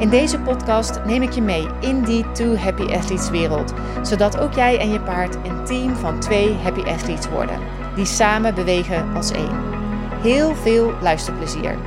In 0.00 0.08
deze 0.08 0.40
podcast 0.40 1.04
neem 1.04 1.22
ik 1.22 1.32
je 1.32 1.42
mee 1.42 1.66
in 1.80 2.02
die 2.02 2.30
Two 2.32 2.56
Happy 2.56 2.82
Athletes 2.82 3.30
wereld, 3.30 3.72
zodat 4.02 4.38
ook 4.38 4.52
jij 4.52 4.78
en 4.78 4.90
je 4.90 5.00
paard 5.00 5.34
een 5.34 5.64
team 5.64 5.96
van 5.96 6.20
twee 6.20 6.54
Happy 6.54 6.80
Athletes 6.80 7.28
worden, 7.28 7.58
die 7.94 8.04
samen 8.04 8.54
bewegen 8.54 9.14
als 9.14 9.30
één. 9.30 9.62
Heel 10.22 10.54
veel 10.54 10.92
luisterplezier. 11.00 11.78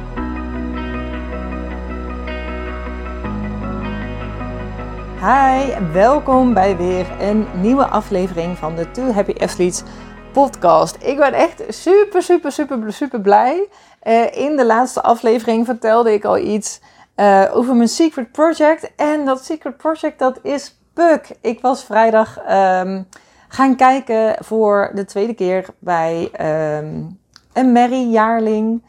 Hi, 5.19 5.91
welkom 5.91 6.53
bij 6.53 6.77
weer 6.77 7.21
een 7.21 7.47
nieuwe 7.61 7.85
aflevering 7.85 8.57
van 8.57 8.75
de 8.75 8.91
Two 8.91 9.11
Happy 9.11 9.33
Athletes 9.39 9.83
podcast. 10.31 10.97
Ik 10.99 11.17
ben 11.17 11.33
echt 11.33 11.63
super, 11.67 12.21
super, 12.21 12.51
super, 12.51 12.93
super 12.93 13.21
blij. 13.21 13.67
Uh, 14.03 14.37
in 14.37 14.55
de 14.55 14.65
laatste 14.65 15.01
aflevering 15.01 15.65
vertelde 15.65 16.13
ik 16.13 16.25
al 16.25 16.37
iets 16.37 16.79
uh, 17.15 17.45
over 17.53 17.75
mijn 17.75 17.89
secret 17.89 18.31
project. 18.31 18.91
En 18.95 19.25
dat 19.25 19.45
secret 19.45 19.77
project, 19.77 20.19
dat 20.19 20.39
is 20.41 20.77
Puk. 20.93 21.35
Ik 21.41 21.61
was 21.61 21.83
vrijdag 21.83 22.37
um, 22.37 23.07
gaan 23.47 23.75
kijken 23.75 24.35
voor 24.43 24.91
de 24.93 25.05
tweede 25.05 25.33
keer 25.33 25.65
bij 25.79 26.31
um, 26.77 27.19
een 27.53 27.71
merriejaarling, 27.71 28.83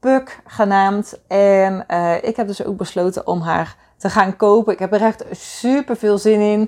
Puk 0.00 0.40
genaamd. 0.46 1.20
En 1.28 1.84
uh, 1.88 2.22
ik 2.22 2.36
heb 2.36 2.46
dus 2.46 2.64
ook 2.64 2.76
besloten 2.76 3.26
om 3.26 3.40
haar 3.40 3.76
te 3.96 4.10
gaan 4.10 4.36
kopen. 4.36 4.72
Ik 4.72 4.78
heb 4.78 4.92
er 4.92 5.02
echt 5.02 5.24
super 5.30 5.96
veel 5.96 6.18
zin 6.18 6.40
in. 6.40 6.60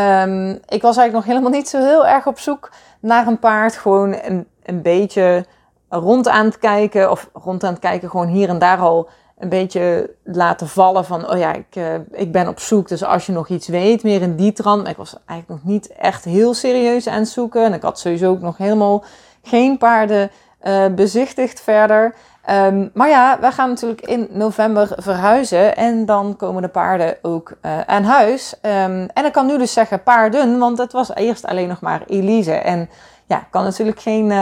Um, 0.00 0.50
ik 0.50 0.82
was 0.82 0.96
eigenlijk 0.96 1.12
nog 1.12 1.24
helemaal 1.24 1.50
niet 1.50 1.68
zo 1.68 1.78
heel 1.78 2.06
erg 2.06 2.26
op 2.26 2.38
zoek 2.38 2.70
naar 3.00 3.26
een 3.26 3.38
paard. 3.38 3.76
Gewoon 3.76 4.14
een, 4.22 4.48
een 4.62 4.82
beetje 4.82 5.46
rond 5.88 6.28
aan 6.28 6.44
het 6.44 6.58
kijken. 6.58 7.10
Of 7.10 7.30
rond 7.32 7.64
aan 7.64 7.72
het 7.72 7.82
kijken, 7.82 8.10
gewoon 8.10 8.28
hier 8.28 8.48
en 8.48 8.58
daar 8.58 8.78
al 8.78 9.08
een 9.42 9.48
beetje 9.48 10.10
laten 10.24 10.68
vallen 10.68 11.04
van, 11.04 11.30
oh 11.30 11.38
ja, 11.38 11.52
ik, 11.52 11.76
uh, 11.76 11.94
ik 12.10 12.32
ben 12.32 12.48
op 12.48 12.60
zoek. 12.60 12.88
Dus 12.88 13.04
als 13.04 13.26
je 13.26 13.32
nog 13.32 13.48
iets 13.48 13.68
weet, 13.68 14.02
meer 14.02 14.22
in 14.22 14.36
die 14.36 14.52
trant. 14.52 14.88
Ik 14.88 14.96
was 14.96 15.16
eigenlijk 15.26 15.62
nog 15.62 15.72
niet 15.72 15.92
echt 15.92 16.24
heel 16.24 16.54
serieus 16.54 17.08
aan 17.08 17.18
het 17.18 17.28
zoeken. 17.28 17.64
En 17.64 17.72
ik 17.72 17.82
had 17.82 17.98
sowieso 17.98 18.30
ook 18.30 18.40
nog 18.40 18.56
helemaal 18.56 19.04
geen 19.42 19.78
paarden 19.78 20.30
uh, 20.62 20.86
bezichtigd 20.86 21.60
verder. 21.60 22.14
Um, 22.50 22.90
maar 22.94 23.08
ja, 23.08 23.38
we 23.40 23.52
gaan 23.52 23.68
natuurlijk 23.68 24.00
in 24.00 24.28
november 24.30 24.88
verhuizen. 24.96 25.76
En 25.76 26.06
dan 26.06 26.36
komen 26.36 26.62
de 26.62 26.68
paarden 26.68 27.16
ook 27.22 27.52
uh, 27.62 27.80
aan 27.80 28.04
huis. 28.04 28.54
Um, 28.62 29.08
en 29.14 29.24
ik 29.24 29.32
kan 29.32 29.46
nu 29.46 29.58
dus 29.58 29.72
zeggen 29.72 30.02
paarden, 30.02 30.58
want 30.58 30.78
het 30.78 30.92
was 30.92 31.14
eerst 31.14 31.46
alleen 31.46 31.68
nog 31.68 31.80
maar 31.80 32.02
Elise. 32.06 32.54
En 32.54 32.90
ja, 33.26 33.46
kan 33.50 33.64
natuurlijk 33.64 34.00
geen 34.00 34.32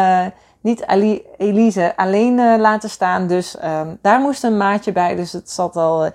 niet 0.61 0.85
Elise 1.37 1.93
alleen 1.97 2.39
uh, 2.39 2.55
laten 2.59 2.91
staan. 2.91 3.27
Dus 3.27 3.57
um, 3.65 3.99
daar 4.03 4.21
moest 4.21 4.45
een 4.45 4.57
maatje 4.57 4.93
bij. 4.93 5.17
Dus 5.17 5.33
het 5.33 5.51
zat 5.51 5.77
al 5.77 6.05
uh, 6.05 6.11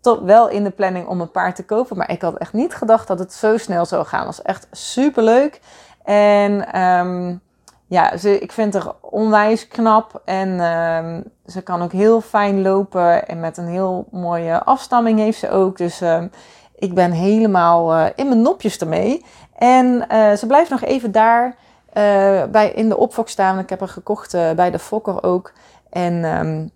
tot 0.00 0.22
wel 0.22 0.48
in 0.48 0.64
de 0.64 0.70
planning 0.70 1.06
om 1.06 1.20
een 1.20 1.30
paard 1.30 1.56
te 1.56 1.64
kopen. 1.64 1.96
Maar 1.96 2.10
ik 2.10 2.22
had 2.22 2.36
echt 2.36 2.52
niet 2.52 2.74
gedacht 2.74 3.06
dat 3.06 3.18
het 3.18 3.32
zo 3.32 3.56
snel 3.56 3.86
zou 3.86 4.04
gaan. 4.04 4.26
Het 4.26 4.36
was 4.36 4.42
echt 4.42 4.68
super 4.70 5.22
leuk. 5.22 5.60
En 6.04 6.80
um, 6.80 7.40
ja, 7.86 8.16
ze, 8.16 8.38
ik 8.38 8.52
vind 8.52 8.74
haar 8.74 8.92
onwijs 9.00 9.68
knap. 9.68 10.22
En 10.24 10.60
um, 10.60 11.24
ze 11.46 11.62
kan 11.62 11.82
ook 11.82 11.92
heel 11.92 12.20
fijn 12.20 12.62
lopen. 12.62 13.28
En 13.28 13.40
met 13.40 13.56
een 13.56 13.68
heel 13.68 14.06
mooie 14.10 14.64
afstamming 14.64 15.18
heeft 15.18 15.38
ze 15.38 15.50
ook. 15.50 15.76
Dus 15.76 16.02
ik 16.74 16.94
ben 16.94 17.10
helemaal 17.10 17.94
uh, 17.94 18.06
in 18.14 18.28
mijn 18.28 18.42
nopjes 18.42 18.78
ermee. 18.78 19.24
En 19.58 20.04
ze 20.38 20.44
blijft 20.46 20.70
nog 20.70 20.82
even 20.82 21.12
daar. 21.12 21.56
Uh, 21.94 22.44
bij, 22.44 22.70
in 22.70 22.88
de 22.88 22.96
opfok 22.96 23.28
staan. 23.28 23.58
Ik 23.58 23.70
heb 23.70 23.80
er 23.80 23.88
gekocht 23.88 24.34
uh, 24.34 24.50
bij 24.50 24.70
de 24.70 24.78
Fokker 24.78 25.22
ook. 25.22 25.52
En 25.90 26.24
um, 26.24 26.70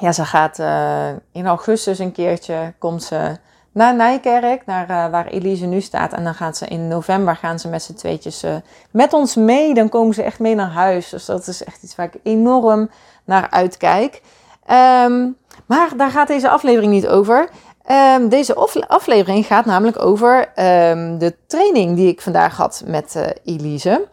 ja, 0.00 0.12
ze 0.12 0.24
gaat 0.24 0.58
uh, 0.58 1.08
in 1.32 1.46
augustus 1.46 1.98
een 1.98 2.12
keertje, 2.12 2.74
komt 2.78 3.02
ze 3.02 3.36
naar 3.72 3.94
Nijkerk, 3.94 4.66
naar 4.66 5.10
waar 5.10 5.26
Elise 5.26 5.66
nu 5.66 5.80
staat. 5.80 6.12
En 6.12 6.24
dan 6.24 6.34
gaat 6.34 6.56
ze 6.56 6.66
in 6.66 6.88
november 6.88 7.36
gaan 7.36 7.58
ze 7.58 7.68
met 7.68 7.82
z'n 7.82 7.94
tweetjes 7.94 8.44
met 8.90 9.12
ons 9.12 9.34
mee. 9.34 9.74
Dan 9.74 9.88
komen 9.88 10.14
ze 10.14 10.22
echt 10.22 10.38
mee 10.38 10.54
naar 10.54 10.70
huis. 10.70 11.08
Dus 11.08 11.24
dat 11.24 11.46
is 11.46 11.64
echt 11.64 11.82
iets 11.82 11.96
waar 11.96 12.06
ik 12.06 12.20
enorm 12.22 12.90
naar 13.24 13.50
uitkijk. 13.50 14.22
Um, 15.04 15.36
maar 15.66 15.96
daar 15.96 16.10
gaat 16.10 16.28
deze 16.28 16.48
aflevering 16.48 16.92
niet 16.92 17.06
over. 17.06 17.48
Um, 17.90 18.28
deze 18.28 18.54
aflevering 18.86 19.46
gaat 19.46 19.64
namelijk 19.64 20.04
over 20.04 20.40
um, 20.40 21.18
de 21.18 21.34
training 21.46 21.96
die 21.96 22.08
ik 22.08 22.20
vandaag 22.20 22.56
had 22.56 22.82
met 22.86 23.14
uh, 23.16 23.26
Elise. 23.44 24.08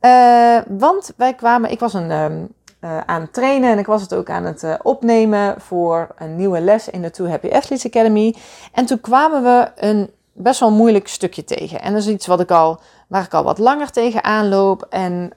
Uh, 0.00 0.58
want 0.68 1.12
wij 1.16 1.34
kwamen, 1.34 1.70
ik 1.70 1.80
was 1.80 1.94
een, 1.94 2.10
um, 2.10 2.54
uh, 2.80 2.98
aan 3.06 3.20
het 3.20 3.32
trainen 3.32 3.70
en 3.70 3.78
ik 3.78 3.86
was 3.86 4.02
het 4.02 4.14
ook 4.14 4.30
aan 4.30 4.44
het 4.44 4.78
opnemen 4.82 5.60
voor 5.60 6.08
een 6.18 6.36
nieuwe 6.36 6.60
les 6.60 6.88
in 6.88 7.02
de 7.02 7.10
Two 7.10 7.26
Happy 7.26 7.46
Athletes 7.46 7.86
Academy. 7.86 8.34
En 8.72 8.86
toen 8.86 9.00
kwamen 9.00 9.42
we 9.42 9.70
een 9.76 10.10
best 10.32 10.60
wel 10.60 10.72
moeilijk 10.72 11.08
stukje 11.08 11.44
tegen. 11.44 11.80
En 11.80 11.92
dat 11.92 12.02
is 12.02 12.08
iets 12.08 12.26
wat 12.26 12.40
ik 12.40 12.50
al, 12.50 12.80
waar 13.06 13.24
ik 13.24 13.34
al 13.34 13.44
wat 13.44 13.58
langer 13.58 13.90
tegen 13.90 14.24
aanloop 14.24 14.86
en 14.90 15.32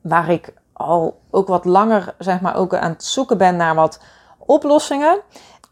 waar 0.00 0.30
ik 0.30 0.52
al 0.72 1.20
ook 1.30 1.48
wat 1.48 1.64
langer 1.64 2.14
zeg 2.18 2.40
maar, 2.40 2.56
ook 2.56 2.74
aan 2.74 2.90
het 2.90 3.04
zoeken 3.04 3.38
ben 3.38 3.56
naar 3.56 3.74
wat 3.74 4.00
oplossingen. 4.38 5.20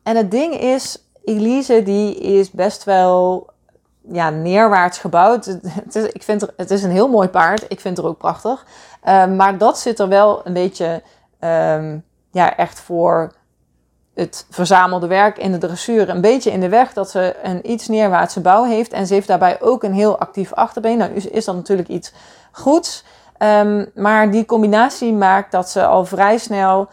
En 0.08 0.16
het 0.16 0.30
ding 0.30 0.54
is, 0.54 1.04
Elise 1.24 1.82
die 1.82 2.16
is 2.16 2.50
best 2.50 2.84
wel 2.84 3.46
ja, 4.12 4.30
neerwaarts 4.30 4.98
gebouwd. 4.98 5.44
Het 5.84 5.94
is, 5.94 6.04
ik 6.04 6.22
vind 6.22 6.42
er, 6.42 6.54
het 6.56 6.70
is 6.70 6.82
een 6.82 6.90
heel 6.90 7.08
mooi 7.08 7.28
paard. 7.28 7.64
Ik 7.68 7.80
vind 7.80 7.96
het 7.96 8.06
ook 8.06 8.18
prachtig. 8.18 8.66
Um, 9.08 9.36
maar 9.36 9.58
dat 9.58 9.78
zit 9.78 9.98
er 9.98 10.08
wel 10.08 10.46
een 10.46 10.52
beetje 10.52 11.02
um, 11.40 12.04
ja, 12.30 12.56
echt 12.56 12.80
voor 12.80 13.32
het 14.14 14.46
verzamelde 14.50 15.06
werk 15.06 15.38
in 15.38 15.52
de 15.52 15.58
dressuur 15.58 16.08
een 16.08 16.20
beetje 16.20 16.50
in 16.50 16.60
de 16.60 16.68
weg 16.68 16.92
dat 16.92 17.10
ze 17.10 17.36
een 17.42 17.70
iets 17.70 17.88
neerwaartse 17.88 18.40
bouw 18.40 18.64
heeft. 18.64 18.92
En 18.92 19.06
ze 19.06 19.14
heeft 19.14 19.28
daarbij 19.28 19.60
ook 19.60 19.82
een 19.82 19.94
heel 19.94 20.18
actief 20.18 20.52
achterbeen. 20.52 20.98
Nou 20.98 21.12
is 21.12 21.44
dat 21.44 21.54
natuurlijk 21.54 21.88
iets 21.88 22.12
goeds. 22.52 23.04
Um, 23.38 23.90
maar 23.94 24.30
die 24.30 24.44
combinatie 24.44 25.12
maakt 25.12 25.52
dat 25.52 25.68
ze 25.68 25.86
al 25.86 26.04
vrij 26.04 26.38
snel 26.38 26.88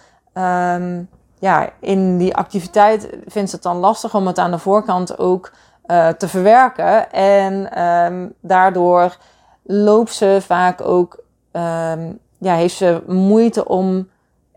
ja, 1.39 1.69
in 1.79 2.17
die 2.17 2.35
activiteit 2.35 3.09
vindt 3.27 3.49
ze 3.49 3.55
het 3.55 3.63
dan 3.63 3.77
lastig 3.77 4.15
om 4.15 4.27
het 4.27 4.37
aan 4.37 4.51
de 4.51 4.59
voorkant 4.59 5.17
ook 5.17 5.51
uh, 5.87 6.07
te 6.07 6.27
verwerken. 6.27 7.11
En 7.11 7.83
um, 7.83 8.33
daardoor 8.41 9.17
loopt 9.63 10.13
ze 10.13 10.37
vaak 10.41 10.81
ook, 10.81 11.23
um, 11.51 12.19
ja, 12.37 12.53
heeft 12.53 12.75
ze 12.75 13.03
moeite 13.07 13.65
om 13.65 14.09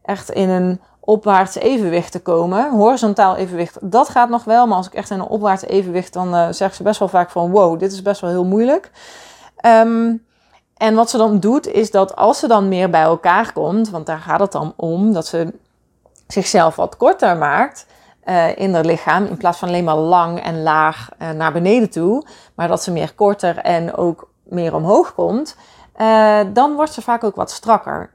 echt 0.03 0.31
in 0.31 0.49
een 0.49 0.81
opwaarts 1.01 1.57
evenwicht 1.57 2.13
te 2.13 2.21
komen. 2.21 2.71
Horizontaal 2.71 3.37
evenwicht, 3.37 3.79
dat 3.81 4.09
gaat 4.09 4.29
nog 4.29 4.45
wel. 4.45 4.67
Maar 4.67 4.77
als 4.77 4.87
ik 4.87 4.95
echt 4.95 5.11
in 5.11 5.19
een 5.19 5.27
opwaarts 5.27 5.65
evenwicht, 5.65 6.13
dan 6.13 6.35
uh, 6.35 6.47
zegt 6.51 6.75
ze 6.75 6.83
best 6.83 6.99
wel 6.99 7.09
vaak 7.09 7.31
van 7.31 7.51
wow, 7.51 7.79
dit 7.79 7.93
is 7.93 8.03
best 8.03 8.21
wel 8.21 8.31
heel 8.31 8.45
moeilijk. 8.45 8.91
Um, 9.67 10.27
en 10.77 10.95
wat 10.95 11.11
ze 11.11 11.17
dan 11.17 11.41
doet, 11.41 11.67
is 11.67 11.91
dat 11.91 12.17
als 12.17 12.39
ze 12.39 12.49
dan 12.49 12.69
meer 12.69 12.91
bij 12.91 13.03
elkaar 13.03 13.53
komt, 13.53 13.91
want 13.91 14.07
daar 14.07 14.19
gaat 14.19 14.41
het 14.41 14.53
dan 14.53 14.73
om, 14.77 15.13
dat 15.13 15.27
ze 15.27 15.55
zichzelf 16.29 16.77
wat 16.77 16.97
korter 16.97 17.37
maakt 17.37 17.87
uh, 18.25 18.57
in 18.57 18.75
haar 18.75 18.85
lichaam. 18.85 19.25
In 19.25 19.37
plaats 19.37 19.59
van 19.59 19.69
alleen 19.69 19.85
maar 19.85 19.97
lang 19.97 20.43
en 20.43 20.63
laag 20.63 21.09
uh, 21.19 21.31
naar 21.31 21.53
beneden 21.53 21.91
toe. 21.91 22.27
Maar 22.55 22.69
dat 22.69 22.83
ze 22.83 22.93
meer 22.93 23.15
korter 23.15 23.59
en 23.59 23.95
ook 23.95 24.31
meer 24.43 24.75
omhoog 24.75 25.15
komt. 25.15 25.57
Uh, 26.01 26.41
dan 26.53 26.75
wordt 26.75 26.93
ze 26.93 27.03
vaak 27.03 27.25
ook 27.25 27.37
wat 27.37 27.51
strakker. 27.51 28.11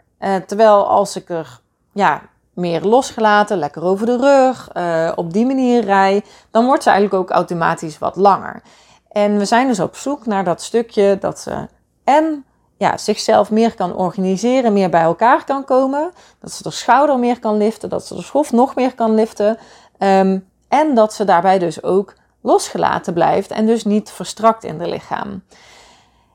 terwijl 0.47 0.87
als 0.87 1.15
ik 1.15 1.29
er 1.29 1.59
ja, 1.91 2.21
meer 2.53 2.81
losgelaten, 2.81 3.57
lekker 3.57 3.83
over 3.83 4.05
de 4.05 4.17
rug, 4.17 4.69
op 5.15 5.33
die 5.33 5.45
manier 5.45 5.83
rij, 5.83 6.23
dan 6.51 6.65
wordt 6.65 6.83
ze 6.83 6.89
eigenlijk 6.89 7.21
ook 7.21 7.29
automatisch 7.29 7.97
wat 7.97 8.15
langer. 8.15 8.61
En 9.09 9.37
we 9.37 9.45
zijn 9.45 9.67
dus 9.67 9.79
op 9.79 9.95
zoek 9.95 10.25
naar 10.25 10.43
dat 10.43 10.61
stukje 10.61 11.17
dat 11.19 11.39
ze 11.39 11.67
en 12.03 12.45
ja, 12.77 12.97
zichzelf 12.97 13.51
meer 13.51 13.75
kan 13.75 13.95
organiseren, 13.95 14.73
meer 14.73 14.89
bij 14.89 15.01
elkaar 15.01 15.43
kan 15.43 15.65
komen. 15.65 16.11
Dat 16.39 16.51
ze 16.51 16.63
de 16.63 16.71
schouder 16.71 17.19
meer 17.19 17.39
kan 17.39 17.57
liften, 17.57 17.89
dat 17.89 18.07
ze 18.07 18.15
de 18.15 18.23
schof 18.23 18.51
nog 18.51 18.75
meer 18.75 18.95
kan 18.95 19.15
liften. 19.15 19.57
Um, 19.99 20.47
en 20.67 20.95
dat 20.95 21.13
ze 21.13 21.23
daarbij 21.23 21.59
dus 21.59 21.83
ook 21.83 22.13
losgelaten 22.41 23.13
blijft 23.13 23.51
en 23.51 23.65
dus 23.65 23.83
niet 23.83 24.09
verstrakt 24.09 24.63
in 24.63 24.79
haar 24.79 24.89
lichaam. 24.89 25.43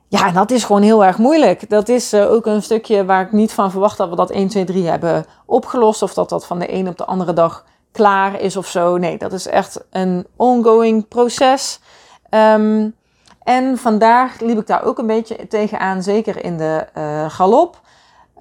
Ja, 0.08 0.26
en 0.26 0.34
dat 0.34 0.50
is 0.50 0.64
gewoon 0.64 0.82
heel 0.82 1.04
erg 1.04 1.18
moeilijk. 1.18 1.70
Dat 1.70 1.88
is 1.88 2.14
uh, 2.14 2.30
ook 2.30 2.46
een 2.46 2.62
stukje 2.62 3.04
waar 3.04 3.22
ik 3.22 3.32
niet 3.32 3.52
van 3.52 3.70
verwacht 3.70 3.96
dat 3.96 4.08
we 4.08 4.16
dat 4.16 4.30
1, 4.30 4.48
2, 4.48 4.64
3 4.64 4.86
hebben 4.86 5.24
opgelost. 5.46 6.02
Of 6.02 6.14
dat 6.14 6.28
dat 6.28 6.46
van 6.46 6.58
de 6.58 6.72
een 6.72 6.88
op 6.88 6.96
de 6.96 7.04
andere 7.04 7.32
dag 7.32 7.64
klaar 7.92 8.40
is 8.40 8.56
of 8.56 8.66
zo. 8.66 8.96
Nee, 8.96 9.18
dat 9.18 9.32
is 9.32 9.46
echt 9.46 9.84
een 9.90 10.26
ongoing 10.36 11.08
proces. 11.08 11.80
Um, 12.30 12.94
En 13.48 13.78
vandaag 13.78 14.40
liep 14.40 14.58
ik 14.58 14.66
daar 14.66 14.84
ook 14.84 14.98
een 14.98 15.06
beetje 15.06 15.46
tegenaan, 15.46 16.02
zeker 16.02 16.44
in 16.44 16.56
de 16.56 16.86
uh, 16.98 17.30
galop. 17.30 17.80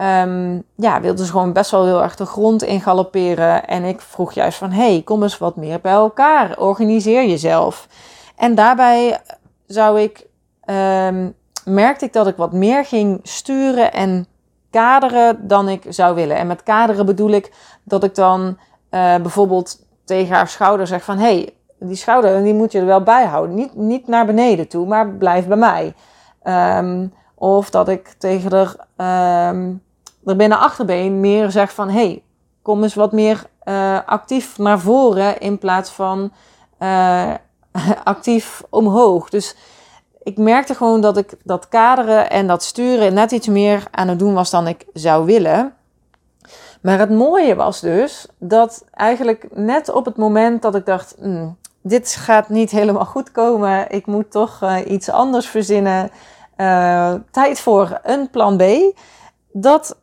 Um, 0.02 0.64
ja, 0.76 1.02
wilde 1.02 1.26
ze 1.26 1.32
gewoon 1.32 1.54
best 1.54 1.72
wel 1.72 1.86
heel 1.86 2.04
erg 2.04 2.16
de 2.16 2.26
grond 2.26 2.64
in 2.64 2.82
galopperen. 2.82 3.68
En 3.68 3.84
ik 3.84 4.02
vroeg 4.02 4.34
juist 4.34 4.58
van, 4.58 4.72
hey, 4.72 5.02
kom 5.06 5.24
eens 5.24 5.38
wat 5.38 5.56
meer 5.56 5.82
bij 5.82 5.92
elkaar. 5.92 6.58
Organiseer 6.60 7.28
jezelf. 7.28 7.88
En 8.36 8.56
daarbij 8.56 9.22
zou 9.66 10.02
ik, 10.02 10.28
um, 10.66 11.36
merkte 11.66 12.06
ik 12.06 12.14
dat 12.14 12.28
ik 12.28 12.36
wat 12.36 12.54
meer 12.54 12.86
ging 12.86 13.20
sturen 13.24 13.94
en 13.94 14.28
kaderen 14.72 15.48
dan 15.48 15.70
ik 15.70 15.84
zou 15.90 16.16
willen. 16.16 16.38
En 16.38 16.48
met 16.48 16.64
kaderen 16.64 17.06
bedoel 17.06 17.32
ik 17.32 17.52
dat 17.84 18.04
ik 18.04 18.16
dan 18.16 18.42
uh, 18.92 19.16
bijvoorbeeld 19.16 19.80
tegen 20.06 20.36
haar 20.36 20.48
schouder 20.48 20.88
zeg 20.88 21.04
van... 21.04 21.18
hey, 21.18 21.57
die 21.80 21.96
schouder 21.96 22.44
die 22.44 22.54
moet 22.54 22.72
je 22.72 22.80
er 22.80 22.86
wel 22.86 23.04
bij 23.04 23.26
houden. 23.26 23.56
Niet, 23.56 23.76
niet 23.76 24.08
naar 24.08 24.26
beneden 24.26 24.68
toe, 24.68 24.88
maar 24.88 25.10
blijf 25.10 25.48
bij 25.48 25.58
mij. 25.58 25.94
Um, 26.44 27.14
of 27.36 27.70
dat 27.70 27.90
ik 27.90 28.16
tegen 28.18 28.52
haar, 28.52 29.50
um, 29.54 29.84
er 30.26 30.36
binnen 30.36 31.20
meer 31.20 31.52
zeg 31.52 31.74
van... 31.74 31.90
hey, 31.90 32.24
kom 32.62 32.84
eens 32.84 32.96
wat 32.96 33.12
meer 33.12 33.46
uh, 33.64 34.00
actief 34.06 34.58
naar 34.58 34.80
voren 34.80 35.40
in 35.40 35.58
plaats 35.58 35.90
van 35.90 36.32
uh, 36.80 37.34
actief 38.04 38.64
omhoog. 38.70 39.30
Dus 39.30 39.56
ik 40.24 40.38
merkte 40.38 40.76
gewoon 40.76 41.02
dat 41.02 41.18
ik 41.18 41.34
dat 41.44 41.68
kaderen 41.68 42.30
en 42.30 42.48
dat 42.48 42.64
sturen 42.64 43.14
net 43.14 43.32
iets 43.32 43.48
meer 43.48 43.88
aan 43.92 44.08
het 44.08 44.20
doen 44.20 44.34
was 44.34 44.50
dan 44.50 44.68
ik 44.68 44.86
zou 44.94 45.26
willen. 45.26 45.74
Maar 46.82 47.00
het 47.00 47.10
mooie 47.10 47.56
was 47.56 47.80
dus 47.80 48.28
dat 48.40 48.86
eigenlijk 48.92 49.48
net 49.56 49.90
op 49.90 50.06
het 50.06 50.18
moment 50.18 50.62
dat 50.62 50.76
ik 50.76 50.86
dacht: 50.86 51.16
mm, 51.20 51.58
dit 51.88 52.16
gaat 52.16 52.50
niet 52.50 52.72
helemaal 52.72 53.06
goed 53.06 53.32
komen, 53.32 53.92
ik 53.92 54.06
moet 54.06 54.32
toch 54.32 54.62
uh, 54.64 54.78
iets 54.88 55.10
anders 55.10 55.48
verzinnen, 55.48 56.10
uh, 56.58 57.14
tijd 57.32 57.60
voor 57.60 58.00
een 58.04 58.30
plan 58.30 58.58
B, 58.58 58.64
dat 59.52 59.98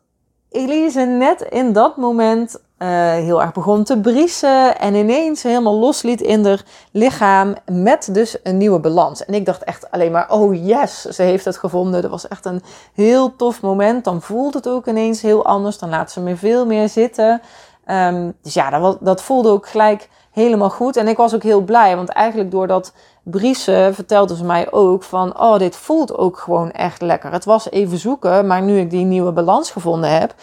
Elise 0.49 0.99
net 0.99 1.41
in 1.41 1.73
dat 1.73 1.97
moment 1.97 2.63
uh, 2.79 3.11
heel 3.11 3.41
erg 3.41 3.51
begon 3.51 3.83
te 3.83 3.99
briesen 3.99 4.79
en 4.79 4.95
ineens 4.95 5.43
helemaal 5.43 5.75
losliet 5.75 6.21
in 6.21 6.45
haar 6.45 6.63
lichaam 6.91 7.55
met 7.71 8.09
dus 8.11 8.37
een 8.43 8.57
nieuwe 8.57 8.79
balans. 8.79 9.25
En 9.25 9.33
ik 9.33 9.45
dacht 9.45 9.63
echt 9.63 9.91
alleen 9.91 10.11
maar, 10.11 10.31
oh 10.31 10.65
yes, 10.65 11.01
ze 11.01 11.21
heeft 11.21 11.45
het 11.45 11.57
gevonden. 11.57 12.01
Dat 12.01 12.11
was 12.11 12.27
echt 12.27 12.45
een 12.45 12.61
heel 12.93 13.35
tof 13.35 13.61
moment. 13.61 14.03
Dan 14.03 14.21
voelt 14.21 14.53
het 14.53 14.67
ook 14.67 14.87
ineens 14.87 15.21
heel 15.21 15.45
anders. 15.45 15.77
Dan 15.77 15.89
laat 15.89 16.11
ze 16.11 16.19
me 16.19 16.35
veel 16.35 16.65
meer 16.65 16.89
zitten. 16.89 17.41
Um, 17.87 18.33
dus 18.41 18.53
ja, 18.53 18.69
dat, 18.69 18.97
dat 19.01 19.21
voelde 19.21 19.49
ook 19.49 19.67
gelijk 19.67 20.09
helemaal 20.35 20.69
goed. 20.69 20.97
En 20.97 21.07
ik 21.07 21.17
was 21.17 21.35
ook 21.35 21.43
heel 21.43 21.61
blij, 21.61 21.95
want 21.95 22.09
eigenlijk 22.09 22.51
door 22.51 22.67
dat 22.67 22.93
briesen 23.23 23.93
vertelde 23.93 24.35
ze 24.35 24.45
mij 24.45 24.71
ook 24.71 25.03
van, 25.03 25.39
oh, 25.39 25.57
dit 25.57 25.75
voelt 25.75 26.17
ook 26.17 26.37
gewoon 26.37 26.71
echt 26.71 27.01
lekker. 27.01 27.31
Het 27.31 27.45
was 27.45 27.69
even 27.69 27.97
zoeken, 27.97 28.47
maar 28.47 28.61
nu 28.61 28.79
ik 28.79 28.89
die 28.89 29.05
nieuwe 29.05 29.31
balans 29.31 29.71
gevonden 29.71 30.09
heb, 30.09 30.35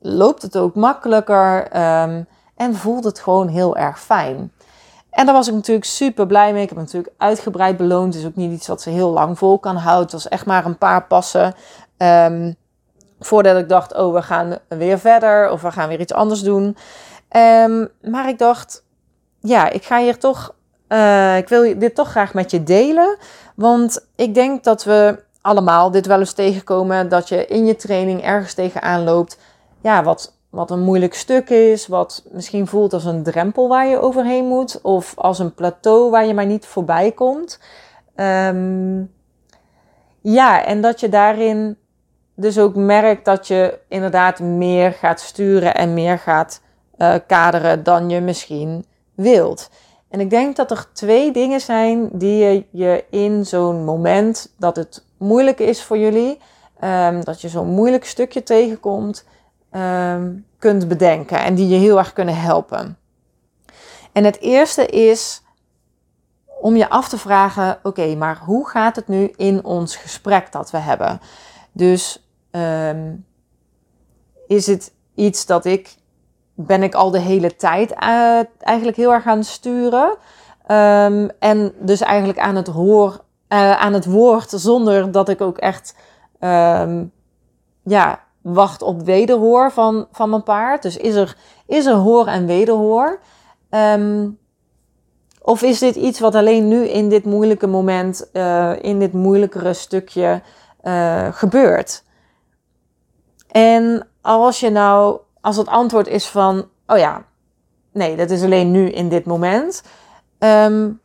loopt 0.00 0.42
het 0.42 0.56
ook 0.56 0.74
makkelijker 0.74 1.58
um, 2.02 2.26
en 2.56 2.74
voelt 2.74 3.04
het 3.04 3.20
gewoon 3.20 3.48
heel 3.48 3.76
erg 3.76 4.00
fijn. 4.00 4.52
En 5.10 5.26
daar 5.26 5.34
was 5.34 5.48
ik 5.48 5.54
natuurlijk 5.54 5.86
super 5.86 6.26
blij 6.26 6.52
mee. 6.52 6.62
Ik 6.62 6.68
heb 6.68 6.78
natuurlijk 6.78 7.14
uitgebreid 7.18 7.76
beloond. 7.76 8.14
Het 8.14 8.22
is 8.22 8.28
ook 8.28 8.36
niet 8.36 8.52
iets 8.52 8.66
wat 8.66 8.82
ze 8.82 8.90
heel 8.90 9.10
lang 9.10 9.38
vol 9.38 9.58
kan 9.58 9.76
houden. 9.76 10.02
Het 10.02 10.12
was 10.12 10.28
echt 10.28 10.46
maar 10.46 10.64
een 10.64 10.78
paar 10.78 11.06
passen. 11.06 11.54
Um, 11.98 12.56
voordat 13.20 13.56
ik 13.56 13.68
dacht, 13.68 13.94
oh, 13.94 14.14
we 14.14 14.22
gaan 14.22 14.58
weer 14.68 14.98
verder. 14.98 15.50
Of 15.50 15.62
we 15.62 15.70
gaan 15.70 15.88
weer 15.88 16.00
iets 16.00 16.12
anders 16.12 16.42
doen. 16.42 16.76
Um, 17.36 17.88
maar 18.02 18.28
ik 18.28 18.38
dacht, 18.38 18.84
ja, 19.46 19.70
ik 19.70 19.84
ga 19.84 19.98
hier 19.98 20.18
toch... 20.18 20.54
Uh, 20.88 21.36
ik 21.36 21.48
wil 21.48 21.78
dit 21.78 21.94
toch 21.94 22.10
graag 22.10 22.34
met 22.34 22.50
je 22.50 22.62
delen. 22.62 23.16
Want 23.54 24.06
ik 24.16 24.34
denk 24.34 24.64
dat 24.64 24.84
we 24.84 25.22
allemaal 25.40 25.90
dit 25.90 26.06
wel 26.06 26.18
eens 26.18 26.32
tegenkomen. 26.32 27.08
Dat 27.08 27.28
je 27.28 27.46
in 27.46 27.66
je 27.66 27.76
training 27.76 28.22
ergens 28.22 28.54
tegenaan 28.54 29.04
loopt 29.04 29.38
ja, 29.82 30.02
wat, 30.02 30.38
wat 30.50 30.70
een 30.70 30.80
moeilijk 30.80 31.14
stuk 31.14 31.50
is, 31.50 31.86
wat 31.86 32.24
misschien 32.30 32.66
voelt 32.66 32.92
als 32.92 33.04
een 33.04 33.22
drempel 33.22 33.68
waar 33.68 33.86
je 33.86 34.00
overheen 34.00 34.44
moet, 34.44 34.80
of 34.82 35.12
als 35.16 35.38
een 35.38 35.54
plateau 35.54 36.10
waar 36.10 36.26
je 36.26 36.34
maar 36.34 36.46
niet 36.46 36.66
voorbij 36.66 37.12
komt. 37.12 37.60
Um, 38.16 39.14
ja, 40.20 40.64
en 40.64 40.80
dat 40.80 41.00
je 41.00 41.08
daarin 41.08 41.78
dus 42.34 42.58
ook 42.58 42.74
merkt 42.74 43.24
dat 43.24 43.46
je 43.46 43.78
inderdaad 43.88 44.40
meer 44.40 44.92
gaat 44.92 45.20
sturen 45.20 45.74
en 45.74 45.94
meer 45.94 46.18
gaat 46.18 46.60
uh, 46.98 47.14
kaderen 47.26 47.82
dan 47.82 48.10
je 48.10 48.20
misschien 48.20 48.84
wilt. 49.16 49.70
En 50.08 50.20
ik 50.20 50.30
denk 50.30 50.56
dat 50.56 50.70
er 50.70 50.86
twee 50.92 51.32
dingen 51.32 51.60
zijn 51.60 52.08
die 52.12 52.36
je, 52.36 52.64
je 52.70 53.04
in 53.10 53.46
zo'n 53.46 53.84
moment 53.84 54.52
dat 54.58 54.76
het 54.76 55.04
moeilijk 55.16 55.58
is 55.58 55.82
voor 55.82 55.98
jullie, 55.98 56.38
um, 56.84 57.24
dat 57.24 57.40
je 57.40 57.48
zo'n 57.48 57.68
moeilijk 57.68 58.04
stukje 58.04 58.42
tegenkomt, 58.42 59.24
um, 59.72 60.46
kunt 60.58 60.88
bedenken 60.88 61.38
en 61.38 61.54
die 61.54 61.68
je 61.68 61.76
heel 61.76 61.98
erg 61.98 62.12
kunnen 62.12 62.40
helpen. 62.40 62.98
En 64.12 64.24
het 64.24 64.40
eerste 64.40 64.86
is 64.86 65.42
om 66.60 66.76
je 66.76 66.88
af 66.88 67.08
te 67.08 67.18
vragen: 67.18 67.78
oké, 67.82 68.14
maar 68.14 68.38
hoe 68.38 68.68
gaat 68.68 68.96
het 68.96 69.08
nu 69.08 69.32
in 69.36 69.64
ons 69.64 69.96
gesprek 69.96 70.52
dat 70.52 70.70
we 70.70 70.78
hebben? 70.78 71.20
Dus 71.72 72.28
um, 72.50 73.26
is 74.46 74.66
het 74.66 74.92
iets 75.14 75.46
dat 75.46 75.64
ik 75.64 75.96
ben 76.56 76.82
ik 76.82 76.94
al 76.94 77.10
de 77.10 77.18
hele 77.18 77.56
tijd 77.56 77.90
uh, 77.90 78.40
eigenlijk 78.58 78.96
heel 78.96 79.12
erg 79.12 79.26
aan 79.26 79.38
het 79.38 79.46
sturen 79.46 80.16
um, 80.70 81.30
en 81.38 81.72
dus 81.78 82.00
eigenlijk 82.00 82.38
aan 82.38 82.56
het 82.56 82.66
hoor, 82.66 83.20
uh, 83.48 83.80
aan 83.80 83.92
het 83.92 84.04
woord 84.04 84.50
zonder 84.50 85.12
dat 85.12 85.28
ik 85.28 85.40
ook 85.40 85.58
echt 85.58 85.94
um, 86.40 87.12
ja 87.82 88.20
wacht 88.40 88.82
op 88.82 89.02
wederhoor 89.02 89.72
van, 89.72 90.06
van 90.12 90.30
mijn 90.30 90.42
paard? 90.42 90.82
Dus 90.82 90.96
is 90.96 91.14
er, 91.14 91.36
is 91.66 91.86
er 91.86 91.94
hoor 91.94 92.26
en 92.26 92.46
wederhoor? 92.46 93.20
Um, 93.70 94.38
of 95.42 95.62
is 95.62 95.78
dit 95.78 95.96
iets 95.96 96.20
wat 96.20 96.34
alleen 96.34 96.68
nu 96.68 96.88
in 96.88 97.08
dit 97.08 97.24
moeilijke 97.24 97.66
moment, 97.66 98.28
uh, 98.32 98.72
in 98.80 98.98
dit 98.98 99.12
moeilijkere 99.12 99.72
stukje 99.72 100.42
gebeurt? 101.30 102.04
En 103.48 104.08
als 104.20 104.60
je 104.60 104.70
nou, 104.70 105.18
als 105.46 105.56
het 105.56 105.68
antwoord 105.68 106.06
is 106.06 106.26
van, 106.26 106.68
oh 106.86 106.98
ja, 106.98 107.24
nee, 107.92 108.16
dat 108.16 108.30
is 108.30 108.42
alleen 108.42 108.70
nu 108.70 108.90
in 108.90 109.08
dit 109.08 109.24
moment. 109.24 109.82
Um, 110.38 111.00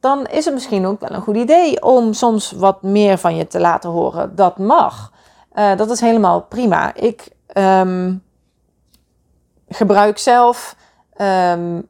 dan 0.00 0.26
is 0.26 0.44
het 0.44 0.54
misschien 0.54 0.86
ook 0.86 1.00
wel 1.00 1.10
een 1.10 1.22
goed 1.22 1.36
idee 1.36 1.82
om 1.82 2.12
soms 2.12 2.52
wat 2.52 2.82
meer 2.82 3.18
van 3.18 3.36
je 3.36 3.46
te 3.46 3.60
laten 3.60 3.90
horen. 3.90 4.36
Dat 4.36 4.58
mag. 4.58 5.12
Uh, 5.54 5.76
dat 5.76 5.90
is 5.90 6.00
helemaal 6.00 6.42
prima. 6.42 6.94
Ik 6.94 7.28
um, 7.56 8.22
gebruik 9.68 10.18
zelf 10.18 10.76
um, 11.20 11.88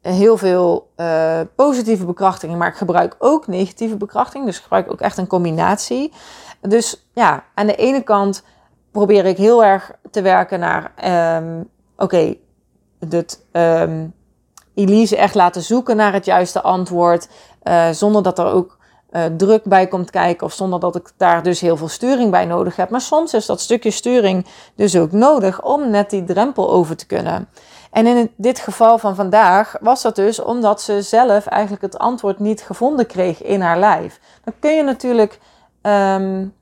heel 0.00 0.36
veel 0.36 0.90
uh, 0.96 1.40
positieve 1.54 2.04
bekrachtingen, 2.04 2.58
maar 2.58 2.68
ik 2.68 2.76
gebruik 2.76 3.16
ook 3.18 3.46
negatieve 3.46 3.96
bekrachting. 3.96 4.44
Dus 4.44 4.56
ik 4.56 4.62
gebruik 4.62 4.92
ook 4.92 5.00
echt 5.00 5.18
een 5.18 5.26
combinatie. 5.26 6.12
Dus 6.60 7.06
ja, 7.12 7.44
aan 7.54 7.66
de 7.66 7.76
ene 7.76 8.02
kant 8.02 8.42
probeer 8.90 9.26
ik 9.26 9.36
heel 9.36 9.64
erg 9.64 9.92
te 10.12 10.22
werken 10.22 10.60
naar, 10.60 10.92
um, 11.42 11.68
oké, 11.96 12.14
okay, 12.14 12.40
het 13.08 13.40
Elise 14.74 15.16
echt 15.16 15.34
laten 15.34 15.62
zoeken 15.62 15.96
naar 15.96 16.12
het 16.12 16.24
juiste 16.24 16.62
antwoord, 16.62 17.28
uh, 17.62 17.90
zonder 17.90 18.22
dat 18.22 18.38
er 18.38 18.46
ook 18.46 18.78
uh, 19.10 19.24
druk 19.36 19.64
bij 19.64 19.86
komt 19.86 20.10
kijken 20.10 20.46
of 20.46 20.52
zonder 20.52 20.80
dat 20.80 20.96
ik 20.96 21.12
daar 21.16 21.42
dus 21.42 21.60
heel 21.60 21.76
veel 21.76 21.88
sturing 21.88 22.30
bij 22.30 22.44
nodig 22.44 22.76
heb. 22.76 22.90
Maar 22.90 23.00
soms 23.00 23.34
is 23.34 23.46
dat 23.46 23.60
stukje 23.60 23.90
sturing 23.90 24.46
dus 24.74 24.96
ook 24.96 25.12
nodig 25.12 25.62
om 25.62 25.90
net 25.90 26.10
die 26.10 26.24
drempel 26.24 26.70
over 26.70 26.96
te 26.96 27.06
kunnen. 27.06 27.48
En 27.90 28.06
in 28.06 28.30
dit 28.36 28.58
geval 28.58 28.98
van 28.98 29.14
vandaag 29.14 29.76
was 29.80 30.02
dat 30.02 30.16
dus 30.16 30.40
omdat 30.40 30.82
ze 30.82 31.02
zelf 31.02 31.46
eigenlijk 31.46 31.82
het 31.82 31.98
antwoord 31.98 32.38
niet 32.38 32.62
gevonden 32.62 33.06
kreeg 33.06 33.42
in 33.42 33.60
haar 33.60 33.78
lijf. 33.78 34.20
Dan 34.44 34.54
kun 34.58 34.76
je 34.76 34.82
natuurlijk 34.82 35.38
um, 35.82 36.54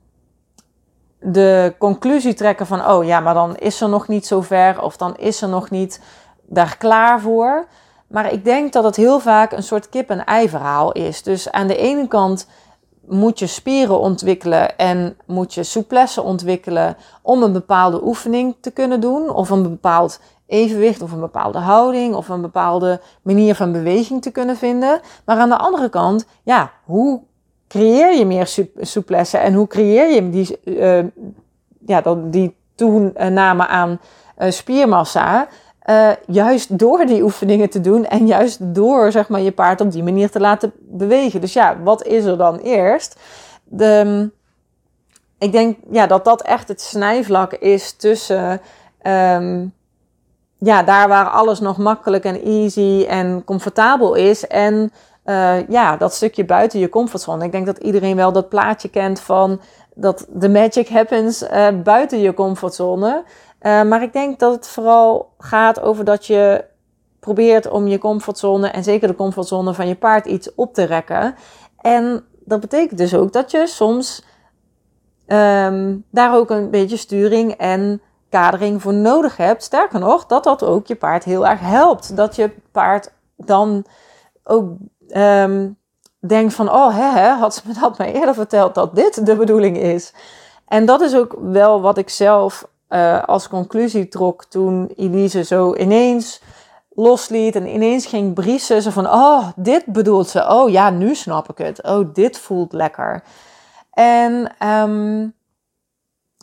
de 1.20 1.74
conclusie 1.78 2.34
trekken 2.34 2.66
van, 2.66 2.86
oh 2.86 3.04
ja, 3.04 3.20
maar 3.20 3.34
dan 3.34 3.56
is 3.56 3.76
ze 3.76 3.86
nog 3.86 4.08
niet 4.08 4.26
zo 4.26 4.40
ver 4.40 4.82
of 4.82 4.96
dan 4.96 5.16
is 5.16 5.38
ze 5.38 5.46
nog 5.46 5.70
niet 5.70 6.00
daar 6.42 6.76
klaar 6.76 7.20
voor. 7.20 7.66
Maar 8.06 8.32
ik 8.32 8.44
denk 8.44 8.72
dat 8.72 8.84
het 8.84 8.96
heel 8.96 9.20
vaak 9.20 9.52
een 9.52 9.62
soort 9.62 9.88
kip-en-ei 9.88 10.48
verhaal 10.48 10.92
is. 10.92 11.22
Dus 11.22 11.50
aan 11.50 11.66
de 11.66 11.76
ene 11.76 12.08
kant 12.08 12.46
moet 13.06 13.38
je 13.38 13.46
spieren 13.46 13.98
ontwikkelen 13.98 14.78
en 14.78 15.16
moet 15.26 15.54
je 15.54 15.62
souplesse 15.62 16.22
ontwikkelen 16.22 16.96
om 17.22 17.42
een 17.42 17.52
bepaalde 17.52 18.04
oefening 18.04 18.56
te 18.60 18.70
kunnen 18.70 19.00
doen. 19.00 19.30
Of 19.30 19.50
een 19.50 19.62
bepaald 19.62 20.20
evenwicht 20.46 21.02
of 21.02 21.12
een 21.12 21.20
bepaalde 21.20 21.58
houding 21.58 22.14
of 22.14 22.28
een 22.28 22.40
bepaalde 22.40 23.00
manier 23.22 23.54
van 23.54 23.72
beweging 23.72 24.22
te 24.22 24.30
kunnen 24.30 24.56
vinden. 24.56 25.00
Maar 25.24 25.38
aan 25.38 25.48
de 25.48 25.58
andere 25.58 25.88
kant, 25.88 26.26
ja, 26.42 26.70
hoe 26.84 27.20
creëer 27.70 28.18
je 28.18 28.26
meer 28.26 28.58
souplesse 28.80 29.38
en 29.38 29.54
hoe 29.54 29.66
creëer 29.66 30.10
je 30.10 30.30
die, 30.30 30.58
uh, 30.64 31.04
ja, 31.86 32.02
die 32.16 32.56
toename 32.74 33.66
aan 33.66 34.00
uh, 34.38 34.50
spiermassa? 34.50 35.48
Uh, 35.84 36.10
juist 36.26 36.78
door 36.78 37.06
die 37.06 37.22
oefeningen 37.22 37.70
te 37.70 37.80
doen 37.80 38.06
en 38.06 38.26
juist 38.26 38.74
door 38.74 39.12
zeg 39.12 39.28
maar, 39.28 39.40
je 39.40 39.52
paard 39.52 39.80
op 39.80 39.92
die 39.92 40.02
manier 40.02 40.30
te 40.30 40.40
laten 40.40 40.72
bewegen. 40.78 41.40
Dus 41.40 41.52
ja, 41.52 41.76
wat 41.82 42.06
is 42.06 42.24
er 42.24 42.36
dan 42.36 42.58
eerst? 42.58 43.20
De, 43.64 44.30
ik 45.38 45.52
denk 45.52 45.76
ja, 45.90 46.06
dat 46.06 46.24
dat 46.24 46.42
echt 46.42 46.68
het 46.68 46.80
snijvlak 46.80 47.52
is 47.52 47.92
tussen 47.92 48.60
um, 49.02 49.72
ja, 50.58 50.82
daar 50.82 51.08
waar 51.08 51.28
alles 51.28 51.60
nog 51.60 51.76
makkelijk 51.76 52.24
en 52.24 52.42
easy 52.42 53.04
en 53.08 53.44
comfortabel 53.44 54.14
is. 54.14 54.46
En 54.46 54.92
uh, 55.24 55.68
ja, 55.68 55.96
dat 55.96 56.14
stukje 56.14 56.44
buiten 56.44 56.78
je 56.78 56.88
comfortzone. 56.88 57.44
Ik 57.44 57.52
denk 57.52 57.66
dat 57.66 57.78
iedereen 57.78 58.16
wel 58.16 58.32
dat 58.32 58.48
plaatje 58.48 58.88
kent 58.88 59.20
van 59.20 59.60
dat 59.94 60.26
de 60.28 60.48
magic 60.48 60.88
happens 60.88 61.42
uh, 61.42 61.68
buiten 61.82 62.20
je 62.20 62.34
comfortzone. 62.34 63.24
Uh, 63.62 63.82
maar 63.82 64.02
ik 64.02 64.12
denk 64.12 64.38
dat 64.38 64.54
het 64.54 64.68
vooral 64.68 65.32
gaat 65.38 65.80
over 65.80 66.04
dat 66.04 66.26
je 66.26 66.64
probeert 67.20 67.70
om 67.70 67.86
je 67.86 67.98
comfortzone 67.98 68.68
en 68.68 68.84
zeker 68.84 69.08
de 69.08 69.14
comfortzone 69.14 69.74
van 69.74 69.88
je 69.88 69.94
paard 69.94 70.26
iets 70.26 70.54
op 70.54 70.74
te 70.74 70.84
rekken. 70.84 71.34
En 71.80 72.24
dat 72.44 72.60
betekent 72.60 72.98
dus 72.98 73.14
ook 73.14 73.32
dat 73.32 73.50
je 73.50 73.66
soms 73.66 74.24
um, 75.26 76.04
daar 76.10 76.34
ook 76.34 76.50
een 76.50 76.70
beetje 76.70 76.96
sturing 76.96 77.52
en 77.52 78.02
kadering 78.28 78.82
voor 78.82 78.94
nodig 78.94 79.36
hebt. 79.36 79.62
Sterker 79.62 80.00
nog, 80.00 80.26
dat 80.26 80.44
dat 80.44 80.64
ook 80.64 80.86
je 80.86 80.94
paard 80.94 81.24
heel 81.24 81.46
erg 81.46 81.60
helpt. 81.60 82.16
Dat 82.16 82.36
je 82.36 82.50
paard 82.72 83.12
dan 83.36 83.84
ook 84.44 84.72
um, 85.16 85.78
denkt 86.18 86.54
van, 86.54 86.70
oh 86.70 86.94
hè, 86.96 87.20
hè, 87.20 87.28
had 87.28 87.54
ze 87.54 87.62
me 87.64 87.74
dat 87.80 87.98
maar 87.98 88.08
eerder 88.08 88.34
verteld 88.34 88.74
dat 88.74 88.94
dit 88.94 89.26
de 89.26 89.36
bedoeling 89.36 89.76
is. 89.76 90.12
En 90.66 90.86
dat 90.86 91.00
is 91.00 91.14
ook 91.14 91.36
wel 91.40 91.80
wat 91.80 91.98
ik 91.98 92.08
zelf 92.08 92.68
uh, 92.88 93.22
als 93.24 93.48
conclusie 93.48 94.08
trok 94.08 94.44
toen 94.44 94.92
Elise 94.96 95.44
zo 95.44 95.74
ineens 95.74 96.40
losliet 96.88 97.54
en 97.54 97.66
ineens 97.66 98.06
ging 98.06 98.34
briezen. 98.34 98.82
Ze 98.82 98.92
van, 98.92 99.06
oh, 99.06 99.48
dit 99.56 99.84
bedoelt 99.86 100.28
ze. 100.28 100.48
Oh 100.48 100.70
ja, 100.70 100.90
nu 100.90 101.14
snap 101.14 101.50
ik 101.50 101.58
het. 101.58 101.82
Oh, 101.82 102.14
dit 102.14 102.38
voelt 102.38 102.72
lekker. 102.72 103.22
En 103.90 104.52
um, 104.68 105.34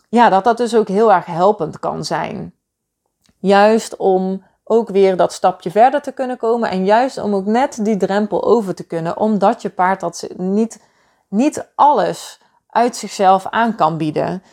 ja, 0.09 0.29
dat 0.29 0.43
dat 0.43 0.57
dus 0.57 0.75
ook 0.75 0.87
heel 0.87 1.13
erg 1.13 1.25
helpend 1.25 1.79
kan 1.79 2.05
zijn. 2.05 2.53
Juist 3.37 3.95
om 3.95 4.43
ook 4.67 4.89
weer 4.89 5.17
dat 5.17 5.33
stapje 5.33 5.71
verder 5.71 6.01
te 6.01 6.11
kunnen 6.11 6.37
komen. 6.37 6.69
En 6.69 6.85
juist 6.85 7.17
om 7.17 7.35
ook 7.35 7.45
net 7.45 7.79
die 7.85 7.97
drempel 7.97 8.43
over 8.43 8.75
te 8.75 8.83
kunnen. 8.83 9.17
Omdat 9.17 9.61
je 9.61 9.69
paard 9.69 9.99
dat 9.99 10.27
niet, 10.37 10.83
niet 11.27 11.67
alles 11.75 12.39
uit 12.69 12.95
zichzelf 12.95 13.47
aan 13.49 13.75
kan 13.75 13.97
bieden. 13.97 14.43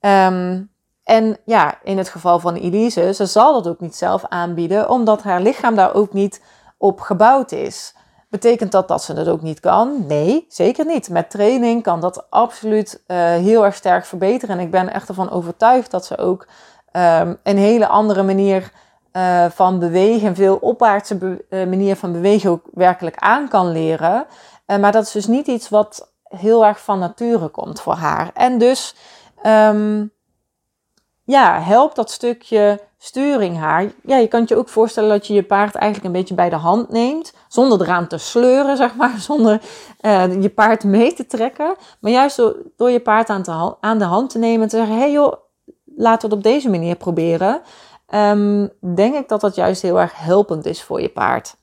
Um, 0.00 0.70
en 1.04 1.36
ja, 1.44 1.78
in 1.82 1.98
het 1.98 2.08
geval 2.08 2.38
van 2.38 2.54
Elise, 2.54 3.14
ze 3.14 3.26
zal 3.26 3.52
dat 3.52 3.72
ook 3.72 3.80
niet 3.80 3.96
zelf 3.96 4.24
aanbieden. 4.28 4.88
Omdat 4.88 5.22
haar 5.22 5.40
lichaam 5.40 5.74
daar 5.74 5.94
ook 5.94 6.12
niet 6.12 6.42
op 6.78 7.00
gebouwd 7.00 7.52
is. 7.52 7.94
Betekent 8.28 8.72
dat 8.72 8.88
dat 8.88 9.02
ze 9.02 9.12
het 9.12 9.28
ook 9.28 9.42
niet 9.42 9.60
kan? 9.60 10.06
Nee, 10.06 10.46
zeker 10.48 10.86
niet. 10.86 11.08
Met 11.08 11.30
training 11.30 11.82
kan 11.82 12.00
dat 12.00 12.30
absoluut 12.30 13.02
uh, 13.06 13.16
heel 13.16 13.64
erg 13.64 13.74
sterk 13.74 14.04
verbeteren. 14.04 14.58
En 14.58 14.64
ik 14.64 14.70
ben 14.70 14.92
echt 14.92 15.08
ervan 15.08 15.30
overtuigd 15.30 15.90
dat 15.90 16.04
ze 16.04 16.18
ook 16.18 16.46
um, 16.92 17.38
een 17.42 17.58
hele 17.58 17.86
andere 17.86 18.22
manier 18.22 18.72
uh, 19.12 19.44
van 19.50 19.78
bewegen, 19.78 20.34
veel 20.34 20.56
opwaartse 20.56 21.16
be 21.16 21.44
uh, 21.50 21.66
manier 21.66 21.96
van 21.96 22.12
bewegen 22.12 22.50
ook 22.50 22.64
werkelijk 22.72 23.16
aan 23.16 23.48
kan 23.48 23.72
leren. 23.72 24.26
maar 24.66 24.92
dat 24.92 25.06
is 25.06 25.12
dus 25.12 25.26
niet 25.26 25.46
iets 25.46 25.68
wat 25.68 26.12
heel 26.22 26.64
erg 26.64 26.80
van 26.80 26.98
nature 26.98 27.48
komt 27.48 27.80
voor 27.80 27.94
haar. 27.94 28.30
En 28.34 28.58
dus 28.58 28.94
um, 29.46 30.12
ja, 31.24 31.60
helpt 31.60 31.96
dat 31.96 32.10
stukje 32.10 32.80
sturing 32.98 33.58
haar. 33.58 33.92
Ja, 34.02 34.16
je 34.16 34.28
kan 34.28 34.44
je 34.46 34.56
ook 34.56 34.68
voorstellen 34.68 35.10
dat 35.10 35.26
je 35.26 35.34
je 35.34 35.42
paard 35.42 35.74
eigenlijk 35.74 36.04
een 36.04 36.20
beetje 36.20 36.34
bij 36.34 36.50
de 36.50 36.56
hand 36.56 36.88
neemt. 36.88 37.32
Zonder 37.48 37.80
eraan 37.80 38.06
te 38.06 38.18
sleuren, 38.18 38.76
zeg 38.76 38.94
maar. 38.94 39.18
Zonder 39.28 39.60
je 40.40 40.52
paard 40.54 40.84
mee 40.84 41.12
te 41.12 41.26
trekken. 41.26 41.74
Maar 42.00 42.12
juist 42.12 42.36
door, 42.36 42.56
door 42.76 42.90
je 42.90 43.00
paard 43.00 43.28
aan, 43.28 43.42
te, 43.42 43.76
aan 43.80 43.98
de 43.98 44.04
hand 44.04 44.30
te 44.30 44.38
nemen 44.38 44.62
en 44.62 44.68
te 44.68 44.76
zeggen: 44.76 44.94
hé 44.94 45.00
hey 45.00 45.12
joh, 45.12 45.32
laten 45.96 46.28
we 46.28 46.34
het 46.34 46.44
op 46.44 46.52
deze 46.52 46.70
manier 46.70 46.96
proberen. 46.96 47.62
Um, 48.14 48.70
denk 48.94 49.14
ik 49.14 49.28
dat 49.28 49.40
dat 49.40 49.54
juist 49.54 49.82
heel 49.82 50.00
erg 50.00 50.12
helpend 50.16 50.66
is 50.66 50.82
voor 50.82 51.00
je 51.00 51.08
paard. 51.08 51.56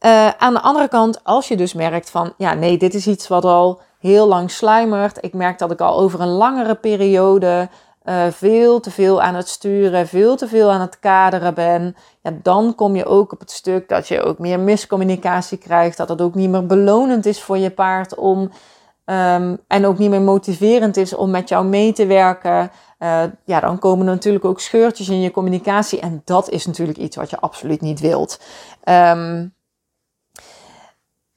Uh, 0.00 0.28
aan 0.28 0.54
de 0.54 0.60
andere 0.60 0.88
kant, 0.88 1.24
als 1.24 1.48
je 1.48 1.56
dus 1.56 1.74
merkt 1.74 2.10
van, 2.10 2.32
ja, 2.36 2.54
nee, 2.54 2.78
dit 2.78 2.94
is 2.94 3.06
iets 3.06 3.28
wat 3.28 3.44
al 3.44 3.80
heel 3.98 4.26
lang 4.26 4.50
sluimert. 4.50 5.18
Ik 5.20 5.34
merk 5.34 5.58
dat 5.58 5.70
ik 5.70 5.80
al 5.80 5.98
over 5.98 6.20
een 6.20 6.28
langere 6.28 6.74
periode 6.74 7.68
uh, 8.04 8.26
veel 8.30 8.80
te 8.80 8.90
veel 8.90 9.22
aan 9.22 9.34
het 9.34 9.48
sturen, 9.48 10.06
veel 10.06 10.36
te 10.36 10.48
veel 10.48 10.70
aan 10.70 10.80
het 10.80 10.98
kaderen 10.98 11.54
ben, 11.54 11.96
ja, 12.22 12.32
dan 12.42 12.74
kom 12.74 12.96
je 12.96 13.04
ook 13.06 13.32
op 13.32 13.40
het 13.40 13.50
stuk 13.50 13.88
dat 13.88 14.08
je 14.08 14.22
ook 14.22 14.38
meer 14.38 14.60
miscommunicatie 14.60 15.58
krijgt, 15.58 15.96
dat 15.96 16.08
het 16.08 16.20
ook 16.20 16.34
niet 16.34 16.50
meer 16.50 16.66
belonend 16.66 17.26
is 17.26 17.42
voor 17.42 17.58
je 17.58 17.70
paard 17.70 18.14
om 18.14 18.50
um, 19.06 19.58
en 19.66 19.86
ook 19.86 19.98
niet 19.98 20.10
meer 20.10 20.22
motiverend 20.22 20.96
is 20.96 21.14
om 21.14 21.30
met 21.30 21.48
jou 21.48 21.66
mee 21.66 21.92
te 21.92 22.06
werken. 22.06 22.70
Uh, 22.98 23.22
ja, 23.44 23.60
dan 23.60 23.78
komen 23.78 24.06
er 24.06 24.12
natuurlijk 24.12 24.44
ook 24.44 24.60
scheurtjes 24.60 25.08
in 25.08 25.20
je 25.20 25.30
communicatie 25.30 26.00
en 26.00 26.22
dat 26.24 26.50
is 26.50 26.66
natuurlijk 26.66 26.98
iets 26.98 27.16
wat 27.16 27.30
je 27.30 27.40
absoluut 27.40 27.80
niet 27.80 28.00
wilt. 28.00 28.40
Um, 28.84 29.54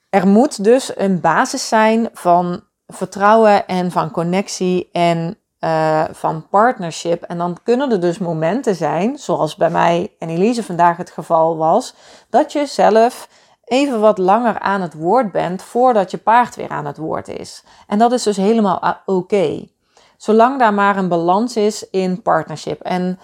er 0.09 0.27
moet 0.27 0.63
dus 0.63 0.97
een 0.97 1.21
basis 1.21 1.67
zijn 1.67 2.09
van 2.13 2.63
vertrouwen 2.87 3.67
en 3.67 3.91
van 3.91 4.11
connectie 4.11 4.89
en 4.91 5.37
uh, 5.59 6.03
van 6.11 6.47
partnership. 6.49 7.23
En 7.23 7.37
dan 7.37 7.57
kunnen 7.63 7.91
er 7.91 7.99
dus 7.99 8.17
momenten 8.17 8.75
zijn, 8.75 9.17
zoals 9.17 9.55
bij 9.55 9.69
mij 9.69 10.15
en 10.19 10.29
Elise 10.29 10.63
vandaag 10.63 10.97
het 10.97 11.11
geval 11.11 11.57
was, 11.57 11.95
dat 12.29 12.51
je 12.51 12.65
zelf 12.65 13.29
even 13.69 13.99
wat 13.99 14.17
langer 14.17 14.59
aan 14.59 14.81
het 14.81 14.93
woord 14.93 15.31
bent 15.31 15.61
voordat 15.61 16.11
je 16.11 16.17
paard 16.17 16.55
weer 16.55 16.69
aan 16.69 16.85
het 16.85 16.97
woord 16.97 17.27
is. 17.27 17.63
En 17.87 17.97
dat 17.99 18.11
is 18.11 18.23
dus 18.23 18.37
helemaal 18.37 18.79
ah, 18.79 18.95
oké. 19.05 19.67
Zolang 20.17 20.59
daar 20.59 20.73
maar 20.73 20.97
een 20.97 21.07
balans 21.07 21.55
is 21.55 21.89
in 21.89 22.21
partnership. 22.21 22.81
En 22.81 23.19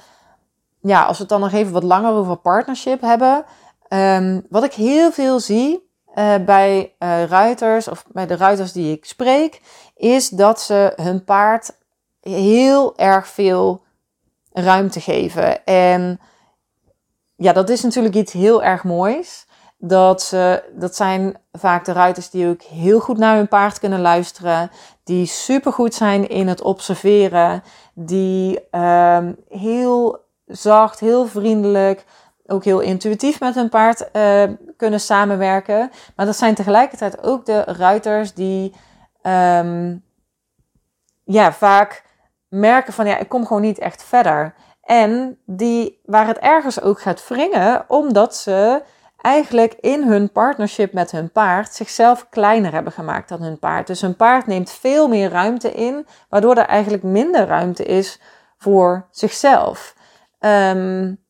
ja, 0.82 1.04
als 1.04 1.18
we 1.18 1.24
het 1.24 1.32
dan 1.32 1.42
nog 1.42 1.52
even 1.52 1.74
wat 1.74 1.84
langer 1.84 2.12
over 2.12 2.36
partnership 2.36 3.02
hebben. 3.02 3.46
Um, 3.90 4.46
wat 4.50 4.64
ik 4.64 4.74
heel 4.74 5.12
veel 5.12 5.40
zie 5.40 5.90
uh, 6.16 6.36
bij 6.46 6.94
uh, 7.00 7.24
ruiters 7.24 7.88
of 7.88 8.06
bij 8.12 8.26
de 8.26 8.36
ruiters 8.36 8.72
die 8.72 8.96
ik 8.96 9.06
spreek, 9.06 9.62
is 9.96 10.30
dat 10.30 10.62
ze 10.62 10.94
hun 10.96 11.24
paard 11.24 11.78
heel 12.20 12.98
erg 12.98 13.28
veel 13.28 13.84
ruimte 14.52 15.00
geven. 15.00 15.66
En 15.66 16.20
ja, 17.36 17.54
dat 17.54 17.70
is 17.70 17.82
natuurlijk 17.82 18.16
iets 18.16 18.34
heel 18.34 18.64
erg 18.64 18.84
moois. 18.84 19.45
Dat, 19.88 20.22
ze, 20.22 20.64
dat 20.76 20.96
zijn 20.96 21.38
vaak 21.52 21.86
de 21.86 21.92
ruiters 21.92 22.30
die 22.30 22.48
ook 22.48 22.62
heel 22.62 23.00
goed 23.00 23.18
naar 23.18 23.36
hun 23.36 23.48
paard 23.48 23.80
kunnen 23.80 24.02
luisteren. 24.02 24.72
Die 25.04 25.26
super 25.26 25.74
goed 25.74 25.94
zijn 25.94 26.30
in 26.30 26.48
het 26.48 26.62
observeren. 26.62 27.64
Die 27.94 28.60
um, 28.72 29.36
heel 29.50 30.20
zacht, 30.46 31.00
heel 31.00 31.26
vriendelijk, 31.26 32.06
ook 32.46 32.64
heel 32.64 32.80
intuïtief 32.80 33.40
met 33.40 33.56
hun 33.56 33.70
paard 33.70 34.10
uh, 34.14 34.44
kunnen 34.78 35.00
samenwerken. 35.00 35.92
Maar 36.16 36.26
dat 36.26 36.36
zijn 36.38 36.56
tegelijkertijd 36.56 37.24
ook 37.24 37.46
de 37.46 37.62
ruiters 37.62 38.34
die 38.34 38.74
um, 39.22 40.04
ja, 41.24 41.54
vaak 41.54 42.04
merken 42.48 42.94
van 42.94 43.08
ja, 43.08 43.18
ik 43.18 43.30
kom 43.30 43.46
gewoon 43.46 43.62
niet 43.62 43.80
echt 43.80 44.04
verder. 44.04 44.54
En 44.82 45.40
die, 45.46 46.00
waar 46.06 46.28
het 46.28 46.38
ergens 46.38 46.82
ook 46.82 47.02
gaat 47.02 47.28
wringen, 47.28 47.86
omdat 47.88 48.36
ze 48.36 48.82
eigenlijk 49.26 49.74
in 49.74 50.04
hun 50.04 50.32
partnership 50.32 50.94
met 50.94 51.12
hun 51.12 51.32
paard 51.32 51.74
zichzelf 51.74 52.30
kleiner 52.30 52.72
hebben 52.72 52.94
gemaakt 52.94 53.30
dan 53.30 53.42
hun 53.42 53.60
paard. 53.60 53.88
Dus 53.88 54.02
hun 54.02 54.16
paard 54.16 54.48
neemt 54.48 54.72
veel 54.72 55.08
meer 55.08 55.30
ruimte 55.30 55.72
in, 55.72 56.08
waardoor 56.30 56.56
er 56.56 56.66
eigenlijk 56.66 57.04
minder 57.04 57.48
ruimte 57.48 57.84
is 57.84 58.20
voor 58.58 59.08
zichzelf. 59.12 59.96
Um, 60.40 61.24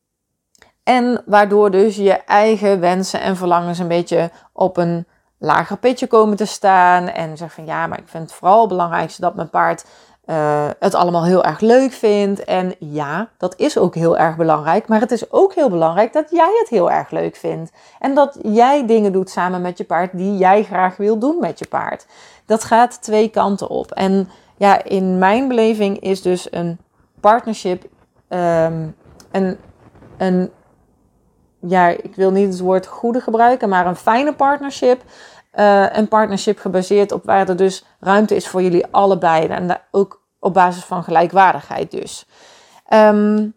en 0.82 1.22
waardoor 1.26 1.70
dus 1.70 1.96
je 1.96 2.12
eigen 2.12 2.80
wensen 2.80 3.20
en 3.20 3.36
verlangens 3.36 3.78
een 3.78 3.88
beetje 3.88 4.30
op 4.52 4.76
een 4.76 5.06
lager 5.38 5.78
pitje 5.78 6.06
komen 6.06 6.36
te 6.36 6.44
staan. 6.44 7.08
En 7.08 7.36
zeg 7.36 7.52
van 7.52 7.66
ja, 7.66 7.86
maar 7.86 7.98
ik 7.98 8.08
vind 8.08 8.22
het 8.22 8.32
vooral 8.32 8.60
het 8.60 8.68
belangrijkste 8.68 9.20
dat 9.20 9.34
mijn 9.34 9.50
paard 9.50 9.84
uh, 10.26 10.68
het 10.78 10.94
allemaal 10.94 11.24
heel 11.24 11.44
erg 11.44 11.60
leuk 11.60 11.92
vindt. 11.92 12.44
En 12.44 12.74
ja, 12.78 13.28
dat 13.36 13.54
is 13.56 13.78
ook 13.78 13.94
heel 13.94 14.16
erg 14.16 14.36
belangrijk. 14.36 14.88
Maar 14.88 15.00
het 15.00 15.10
is 15.10 15.32
ook 15.32 15.54
heel 15.54 15.70
belangrijk 15.70 16.12
dat 16.12 16.30
jij 16.30 16.56
het 16.58 16.68
heel 16.68 16.90
erg 16.90 17.10
leuk 17.10 17.36
vindt. 17.36 17.72
En 17.98 18.14
dat 18.14 18.38
jij 18.42 18.86
dingen 18.86 19.12
doet 19.12 19.30
samen 19.30 19.60
met 19.60 19.78
je 19.78 19.84
paard 19.84 20.10
die 20.12 20.36
jij 20.36 20.64
graag 20.64 20.96
wil 20.96 21.18
doen 21.18 21.36
met 21.40 21.58
je 21.58 21.66
paard. 21.66 22.06
Dat 22.46 22.64
gaat 22.64 23.02
twee 23.02 23.28
kanten 23.28 23.68
op. 23.68 23.90
En 23.90 24.28
ja, 24.56 24.84
in 24.84 25.18
mijn 25.18 25.48
beleving 25.48 26.00
is 26.00 26.22
dus 26.22 26.52
een 26.52 26.78
partnership 27.20 27.84
um, 28.28 28.94
een, 29.30 29.58
een, 30.16 30.50
ja, 31.60 31.88
ik 31.88 32.14
wil 32.14 32.30
niet 32.30 32.48
het 32.48 32.60
woord 32.60 32.86
goede 32.86 33.20
gebruiken, 33.20 33.68
maar 33.68 33.86
een 33.86 33.96
fijne 33.96 34.34
partnership 34.34 35.02
uh, 35.56 35.86
een 35.92 36.08
partnership 36.08 36.58
gebaseerd 36.58 37.12
op 37.12 37.24
waar 37.24 37.48
er 37.48 37.56
dus 37.56 37.84
ruimte 38.00 38.34
is 38.34 38.48
voor 38.48 38.62
jullie 38.62 38.86
allebei. 38.90 39.46
En 39.46 39.80
ook 39.90 40.22
op 40.40 40.54
basis 40.54 40.84
van 40.84 41.04
gelijkwaardigheid 41.04 41.90
dus. 41.90 42.26
Um, 42.92 43.54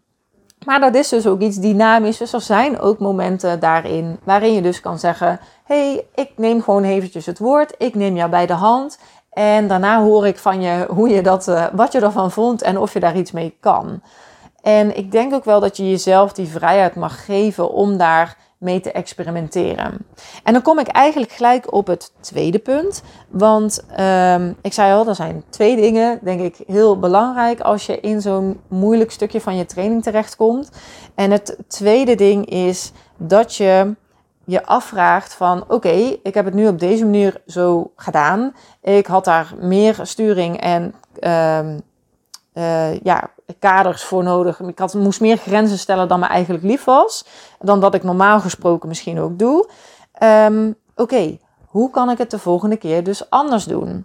Maar 0.66 0.80
dat 0.80 0.94
is 0.94 1.08
dus 1.08 1.26
ook 1.26 1.40
iets 1.40 1.56
dynamisch. 1.56 2.18
Dus 2.18 2.32
er 2.32 2.40
zijn 2.40 2.80
ook 2.80 2.98
momenten 2.98 3.60
daarin 3.60 4.18
waarin 4.24 4.52
je 4.52 4.62
dus 4.62 4.80
kan 4.80 4.98
zeggen: 4.98 5.40
hey, 5.64 6.06
ik 6.14 6.30
neem 6.36 6.62
gewoon 6.62 6.84
eventjes 6.84 7.26
het 7.26 7.38
woord. 7.38 7.74
Ik 7.78 7.94
neem 7.94 8.16
jou 8.16 8.30
bij 8.30 8.46
de 8.46 8.52
hand. 8.52 8.98
En 9.30 9.68
daarna 9.68 10.02
hoor 10.02 10.26
ik 10.26 10.38
van 10.38 10.62
je 10.62 10.86
hoe 10.88 11.08
je 11.08 11.22
dat, 11.22 11.48
uh, 11.48 11.66
wat 11.72 11.92
je 11.92 12.00
ervan 12.00 12.30
vond 12.30 12.62
en 12.62 12.78
of 12.78 12.92
je 12.92 13.00
daar 13.00 13.16
iets 13.16 13.32
mee 13.32 13.56
kan. 13.60 14.02
En 14.62 14.96
ik 14.96 15.12
denk 15.12 15.34
ook 15.34 15.44
wel 15.44 15.60
dat 15.60 15.76
je 15.76 15.90
jezelf 15.90 16.32
die 16.32 16.48
vrijheid 16.48 16.94
mag 16.94 17.24
geven 17.24 17.70
om 17.70 17.96
daar 17.96 18.36
mee 18.60 18.80
te 18.80 18.92
experimenteren. 18.92 20.06
En 20.44 20.52
dan 20.52 20.62
kom 20.62 20.78
ik 20.78 20.86
eigenlijk 20.86 21.32
gelijk 21.32 21.72
op 21.72 21.86
het 21.86 22.12
tweede 22.20 22.58
punt. 22.58 23.02
Want 23.28 23.84
um, 24.00 24.56
ik 24.62 24.72
zei 24.72 24.92
al, 24.92 25.06
er 25.06 25.14
zijn 25.14 25.44
twee 25.48 25.76
dingen, 25.76 26.18
denk 26.22 26.40
ik, 26.40 26.56
heel 26.66 26.98
belangrijk 26.98 27.60
als 27.60 27.86
je 27.86 28.00
in 28.00 28.20
zo'n 28.20 28.60
moeilijk 28.68 29.10
stukje 29.10 29.40
van 29.40 29.56
je 29.56 29.66
training 29.66 30.02
terechtkomt. 30.02 30.70
En 31.14 31.30
het 31.30 31.56
tweede 31.68 32.14
ding 32.14 32.46
is 32.46 32.92
dat 33.16 33.54
je 33.54 33.94
je 34.44 34.66
afvraagt 34.66 35.34
van 35.34 35.64
oké, 35.68 36.16
ik 36.22 36.34
heb 36.34 36.44
het 36.44 36.54
nu 36.54 36.68
op 36.68 36.78
deze 36.78 37.04
manier 37.04 37.42
zo 37.46 37.92
gedaan. 37.96 38.54
Ik 38.82 39.06
had 39.06 39.24
daar 39.24 39.54
meer 39.60 39.98
sturing 40.02 40.60
en 40.60 40.94
um, 41.66 41.80
uh, 42.54 43.00
ja, 43.00 43.30
kaders 43.58 44.04
voor 44.04 44.22
nodig. 44.22 44.60
Ik 44.60 44.78
had, 44.78 44.94
moest 44.94 45.20
meer 45.20 45.36
grenzen 45.36 45.78
stellen 45.78 46.08
dan 46.08 46.20
me 46.20 46.26
eigenlijk 46.26 46.64
lief 46.64 46.84
was. 46.84 47.24
Dan 47.58 47.80
dat 47.80 47.94
ik 47.94 48.02
normaal 48.02 48.40
gesproken 48.40 48.88
misschien 48.88 49.20
ook 49.20 49.38
doe. 49.38 49.68
Um, 50.22 50.74
oké, 50.94 51.38
hoe 51.66 51.90
kan 51.90 52.10
ik 52.10 52.18
het 52.18 52.30
de 52.30 52.38
volgende 52.38 52.76
keer 52.76 53.04
dus 53.04 53.30
anders 53.30 53.64
doen? 53.64 54.04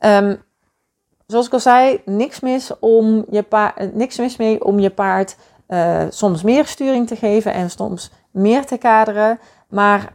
Um, 0.00 0.42
zoals 1.26 1.46
ik 1.46 1.52
al 1.52 1.60
zei, 1.60 2.02
niks 2.04 2.40
mis, 2.40 2.78
om 2.78 3.24
je 3.30 3.42
paard, 3.42 3.94
niks 3.94 4.18
mis 4.18 4.36
mee 4.36 4.64
om 4.64 4.78
je 4.78 4.90
paard 4.90 5.36
uh, 5.68 6.02
soms 6.08 6.42
meer 6.42 6.66
sturing 6.66 7.06
te 7.06 7.16
geven 7.16 7.52
en 7.52 7.70
soms 7.70 8.10
meer 8.30 8.66
te 8.66 8.76
kaderen. 8.76 9.38
Maar 9.68 10.12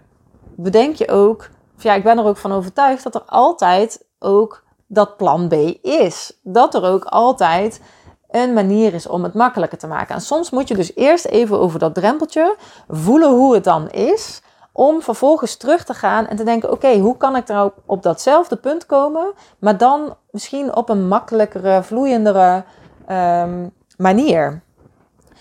bedenk 0.56 0.96
je 0.96 1.10
ook, 1.10 1.50
of 1.78 1.84
ja, 1.84 1.94
ik 1.94 2.04
ben 2.04 2.18
er 2.18 2.26
ook 2.26 2.38
van 2.38 2.52
overtuigd 2.52 3.04
dat 3.04 3.16
er 3.16 3.24
altijd 3.26 4.06
ook 4.20 4.64
dat 4.92 5.18
plan 5.18 5.48
B 5.48 5.54
is. 5.82 6.40
Dat 6.44 6.76
er 6.76 6.84
ook 6.84 7.04
altijd 7.04 7.82
een 8.30 8.54
manier 8.54 8.94
is 8.94 9.08
om 9.08 9.24
het 9.24 9.34
makkelijker 9.34 9.78
te 9.78 9.88
maken. 9.88 10.16
En 10.16 10.22
soms 10.22 10.50
moet 10.50 10.68
je 10.68 10.76
dus 10.76 10.96
eerst 10.96 11.26
even 11.26 11.60
over 11.60 11.80
dat 11.80 11.96
drempeltje 11.96 12.56
voelen 12.88 13.30
hoe 13.30 13.54
het 13.54 13.64
dan 13.64 13.90
is. 13.90 14.42
Om 14.72 15.02
vervolgens 15.02 15.56
terug 15.56 15.84
te 15.84 15.94
gaan 15.94 16.28
en 16.28 16.36
te 16.36 16.44
denken: 16.44 16.72
oké, 16.72 16.98
hoe 16.98 17.18
kan 17.18 17.36
ik 17.36 17.50
er 17.50 17.72
op 17.86 18.04
datzelfde 18.04 18.56
punt 18.56 18.86
komen, 18.86 19.34
maar 19.60 19.78
dan 19.78 20.16
misschien 20.32 20.76
op 20.76 20.90
een 20.90 21.08
makkelijkere, 21.08 21.84
vloeiendere 21.84 22.64
um, 23.10 23.72
manier. 23.98 24.62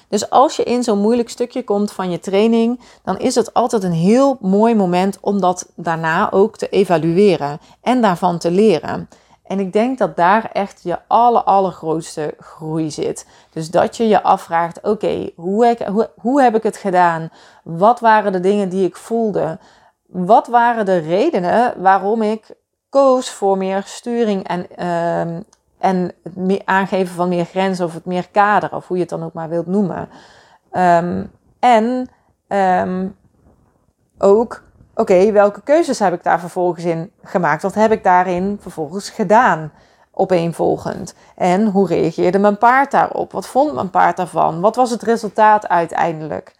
Dus 0.08 0.30
als 0.30 0.56
je 0.56 0.62
in 0.62 0.82
zo'n 0.82 0.98
moeilijk 0.98 1.28
stukje 1.28 1.64
komt 1.64 1.92
van 1.92 2.10
je 2.10 2.18
training, 2.18 2.80
dan 3.04 3.18
is 3.18 3.34
het 3.34 3.54
altijd 3.54 3.82
een 3.82 3.92
heel 3.92 4.38
mooi 4.40 4.74
moment 4.74 5.18
om 5.20 5.40
dat 5.40 5.72
daarna 5.76 6.32
ook 6.32 6.56
te 6.56 6.68
evalueren 6.68 7.60
en 7.82 8.02
daarvan 8.02 8.38
te 8.38 8.50
leren. 8.50 9.08
En 9.48 9.60
ik 9.60 9.72
denk 9.72 9.98
dat 9.98 10.16
daar 10.16 10.50
echt 10.52 10.82
je 10.82 10.98
aller, 11.06 11.42
allergrootste 11.42 12.34
groei 12.38 12.90
zit. 12.90 13.26
Dus 13.52 13.70
dat 13.70 13.96
je 13.96 14.08
je 14.08 14.22
afvraagt, 14.22 14.80
oké, 14.82 15.30
hoe, 15.36 15.76
hoe, 15.92 16.10
hoe 16.20 16.42
heb 16.42 16.54
ik 16.54 16.62
het 16.62 16.76
gedaan? 16.76 17.30
Wat 17.62 18.00
waren 18.00 18.32
de 18.32 18.40
dingen 18.40 18.68
die 18.68 18.86
ik 18.86 18.96
voelde? 18.96 19.58
Wat 20.06 20.46
waren 20.46 20.84
de 20.84 20.98
redenen 20.98 21.82
waarom 21.82 22.22
ik 22.22 22.56
koos 22.88 23.30
voor 23.30 23.58
meer 23.58 23.82
sturing 23.84 24.48
en, 24.48 24.66
uh, 24.78 25.40
en 25.78 26.12
het 26.22 26.62
aangeven 26.64 27.14
van 27.14 27.28
meer 27.28 27.44
grenzen 27.44 27.84
of 27.84 27.94
het 27.94 28.04
meer 28.04 28.28
kader, 28.30 28.74
of 28.74 28.88
hoe 28.88 28.96
je 28.96 29.02
het 29.02 29.12
dan 29.12 29.22
ook 29.24 29.32
maar 29.32 29.48
wilt 29.48 29.66
noemen. 29.66 30.08
Um, 30.72 31.30
en 31.58 32.08
um, 32.48 33.16
ook 34.18 34.62
oké, 34.98 35.32
welke 35.32 35.60
keuzes 35.62 35.98
heb 35.98 36.12
ik 36.12 36.22
daar 36.22 36.40
vervolgens 36.40 36.84
in 36.84 37.12
gemaakt? 37.22 37.62
Wat 37.62 37.74
heb 37.74 37.92
ik 37.92 38.04
daarin 38.04 38.58
vervolgens 38.60 39.10
gedaan? 39.10 39.72
Opeenvolgend. 40.10 41.14
En 41.36 41.66
hoe 41.66 41.86
reageerde 41.86 42.38
mijn 42.38 42.58
paard 42.58 42.90
daarop? 42.90 43.32
Wat 43.32 43.46
vond 43.46 43.74
mijn 43.74 43.90
paard 43.90 44.16
daarvan? 44.16 44.60
Wat 44.60 44.76
was 44.76 44.90
het 44.90 45.02
resultaat 45.02 45.68
uiteindelijk? 45.68 46.54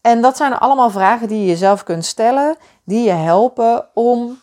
En 0.00 0.20
dat 0.20 0.36
zijn 0.36 0.58
allemaal 0.58 0.90
vragen 0.90 1.28
die 1.28 1.40
je 1.40 1.46
jezelf 1.46 1.82
kunt 1.82 2.04
stellen, 2.04 2.56
die 2.84 3.04
je 3.04 3.10
helpen 3.10 3.86
om 3.94 4.40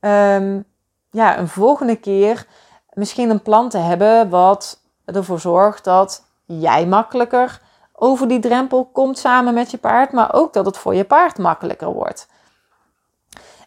um, 0.00 0.64
ja, 1.10 1.38
een 1.38 1.48
volgende 1.48 1.96
keer 1.96 2.46
misschien 2.92 3.30
een 3.30 3.42
plan 3.42 3.68
te 3.68 3.78
hebben 3.78 4.28
wat 4.28 4.80
ervoor 5.04 5.40
zorgt 5.40 5.84
dat 5.84 6.24
jij 6.44 6.86
makkelijker 6.86 7.60
over 8.04 8.28
die 8.28 8.38
drempel 8.38 8.84
komt 8.84 9.18
samen 9.18 9.54
met 9.54 9.70
je 9.70 9.78
paard, 9.78 10.12
maar 10.12 10.34
ook 10.34 10.52
dat 10.52 10.66
het 10.66 10.78
voor 10.78 10.94
je 10.94 11.04
paard 11.04 11.38
makkelijker 11.38 11.92
wordt. 11.92 12.28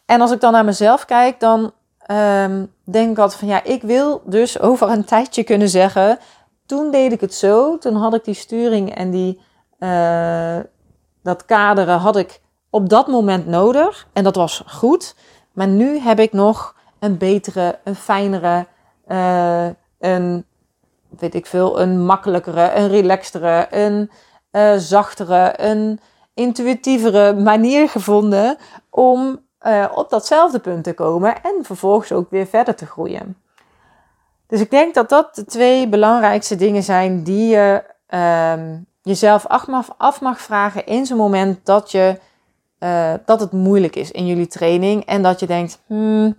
En 0.05 0.21
als 0.21 0.31
ik 0.31 0.39
dan 0.39 0.51
naar 0.51 0.65
mezelf 0.65 1.05
kijk, 1.05 1.39
dan 1.39 1.71
um, 2.11 2.73
denk 2.83 3.11
ik 3.11 3.17
altijd 3.17 3.39
van 3.39 3.47
ja, 3.47 3.63
ik 3.63 3.81
wil 3.81 4.21
dus 4.25 4.59
over 4.69 4.89
een 4.89 5.05
tijdje 5.05 5.43
kunnen 5.43 5.69
zeggen, 5.69 6.19
toen 6.65 6.91
deed 6.91 7.11
ik 7.11 7.21
het 7.21 7.33
zo, 7.33 7.77
toen 7.77 7.95
had 7.95 8.13
ik 8.13 8.23
die 8.23 8.33
sturing 8.33 8.95
en 8.95 9.11
die, 9.11 9.41
uh, 9.79 10.57
dat 11.23 11.45
kaderen 11.45 11.97
had 11.97 12.15
ik 12.15 12.41
op 12.69 12.89
dat 12.89 13.07
moment 13.07 13.47
nodig 13.47 14.07
en 14.13 14.23
dat 14.23 14.35
was 14.35 14.63
goed. 14.67 15.15
Maar 15.51 15.67
nu 15.67 15.99
heb 15.99 16.19
ik 16.19 16.33
nog 16.33 16.75
een 16.99 17.17
betere, 17.17 17.79
een 17.83 17.95
fijnere, 17.95 18.65
uh, 19.07 19.67
een 19.99 20.45
weet 21.19 21.35
ik 21.35 21.45
veel, 21.45 21.81
een 21.81 22.05
makkelijkere, 22.05 22.73
een 22.73 22.87
relaxtere, 22.87 23.67
een 23.69 24.11
uh, 24.55 24.75
zachtere, 24.77 25.53
een 25.57 25.99
intuïtievere 26.33 27.33
manier 27.33 27.89
gevonden 27.89 28.57
om 28.89 29.39
uh, 29.67 29.85
op 29.95 30.09
datzelfde 30.09 30.59
punt 30.59 30.83
te 30.83 30.93
komen 30.93 31.35
en 31.43 31.55
vervolgens 31.61 32.11
ook 32.11 32.29
weer 32.29 32.45
verder 32.45 32.75
te 32.75 32.85
groeien. 32.85 33.37
Dus 34.47 34.59
ik 34.59 34.71
denk 34.71 34.93
dat 34.93 35.09
dat 35.09 35.35
de 35.35 35.45
twee 35.45 35.87
belangrijkste 35.87 36.55
dingen 36.55 36.83
zijn 36.83 37.23
die 37.23 37.47
je 37.47 37.83
uh, 38.09 38.53
jezelf 39.01 39.45
af 39.97 40.21
mag, 40.21 40.41
vragen 40.41 40.85
in 40.85 41.05
zo'n 41.05 41.17
moment 41.17 41.65
dat, 41.65 41.91
je, 41.91 42.19
uh, 42.79 43.13
dat 43.25 43.39
het 43.39 43.51
moeilijk 43.51 43.95
is 43.95 44.11
in 44.11 44.25
jullie 44.25 44.47
training 44.47 45.05
en 45.05 45.21
dat 45.21 45.39
je 45.39 45.45
denkt, 45.45 45.81
hmm, 45.87 46.35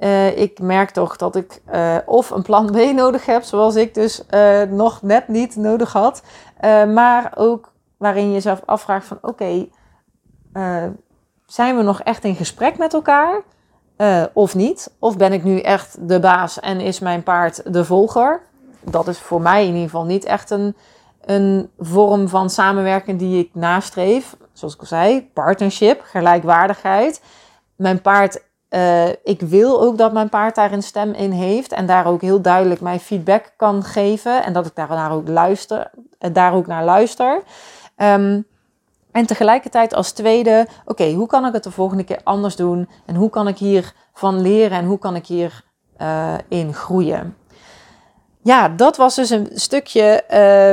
uh, 0.00 0.38
ik 0.38 0.58
merk 0.58 0.90
toch 0.90 1.16
dat 1.16 1.36
ik 1.36 1.60
uh, 1.72 1.96
of 2.06 2.30
een 2.30 2.42
plan 2.42 2.66
B 2.66 2.76
nodig 2.94 3.26
heb, 3.26 3.42
zoals 3.42 3.74
ik 3.74 3.94
dus 3.94 4.22
uh, 4.30 4.62
nog 4.62 5.02
net 5.02 5.28
niet 5.28 5.56
nodig 5.56 5.92
had. 5.92 6.22
maar 6.94 7.32
ook 7.34 7.72
waarin 7.96 8.26
je 8.26 8.32
jezelf 8.32 8.62
afvraagt 8.64 9.06
van 9.06 9.18
oké, 9.22 9.68
zijn 11.46 11.76
we 11.76 11.82
nog 11.82 12.02
echt 12.02 12.24
in 12.24 12.34
gesprek 12.34 12.78
met 12.78 12.94
elkaar? 12.94 13.42
of 14.32 14.54
niet? 14.54 14.94
Of 14.98 15.16
ben 15.16 15.32
ik 15.32 15.44
nu 15.44 15.60
echt 15.60 16.08
de 16.08 16.20
baas 16.20 16.60
en 16.60 16.80
is 16.80 16.98
mijn 16.98 17.22
paard 17.22 17.72
de 17.72 17.84
volger? 17.84 18.40
Dat 18.80 19.08
is 19.08 19.18
voor 19.18 19.40
mij 19.40 19.62
in 19.62 19.72
ieder 19.72 19.82
geval 19.82 20.04
niet 20.04 20.24
echt 20.24 20.50
een, 20.50 20.76
een 21.24 21.70
vorm 21.78 22.28
van 22.28 22.50
samenwerking 22.50 23.18
die 23.18 23.44
ik 23.44 23.50
nastreef. 23.54 24.36
Zoals 24.52 24.74
ik 24.74 24.80
al 24.80 24.86
zei, 24.86 25.30
partnership, 25.34 26.00
gelijkwaardigheid. 26.04 27.22
Mijn 27.76 28.00
paard 28.00 28.42
uh, 28.70 29.08
ik 29.08 29.40
wil 29.40 29.82
ook 29.82 29.98
dat 29.98 30.12
mijn 30.12 30.28
paard 30.28 30.54
daar 30.54 30.72
een 30.72 30.82
stem 30.82 31.12
in 31.12 31.30
heeft 31.30 31.72
en 31.72 31.86
daar 31.86 32.06
ook 32.06 32.20
heel 32.20 32.40
duidelijk 32.40 32.80
mijn 32.80 33.00
feedback 33.00 33.52
kan 33.56 33.82
geven 33.82 34.44
en 34.44 34.52
dat 34.52 34.66
ik 34.66 34.74
daar 34.74 35.12
ook, 35.12 35.28
luister, 35.28 35.90
uh, 36.20 36.30
daar 36.32 36.54
ook 36.54 36.66
naar 36.66 36.84
luister. 36.84 37.42
Um, 37.96 38.46
en 39.12 39.26
tegelijkertijd 39.26 39.94
als 39.94 40.12
tweede, 40.12 40.66
oké, 40.84 41.12
hoe 41.12 41.26
kan 41.26 41.46
ik 41.46 41.52
het 41.52 41.64
de 41.64 41.70
volgende 41.70 42.04
keer 42.04 42.20
anders 42.24 42.56
doen 42.56 42.88
en 43.06 43.14
hoe 43.14 43.30
kan 43.30 43.48
ik 43.48 43.58
hiervan 43.58 44.40
leren 44.40 44.78
en 44.78 44.84
hoe 44.84 44.98
kan 44.98 45.16
ik 45.16 45.26
hierin 45.26 45.62
uh, 45.98 46.34
in 46.48 46.74
groeien? 46.74 47.36
Ja, 48.42 48.68
dat 48.68 48.96
was 48.96 49.14
dus 49.14 49.30
een 49.30 49.48
stukje 49.54 50.24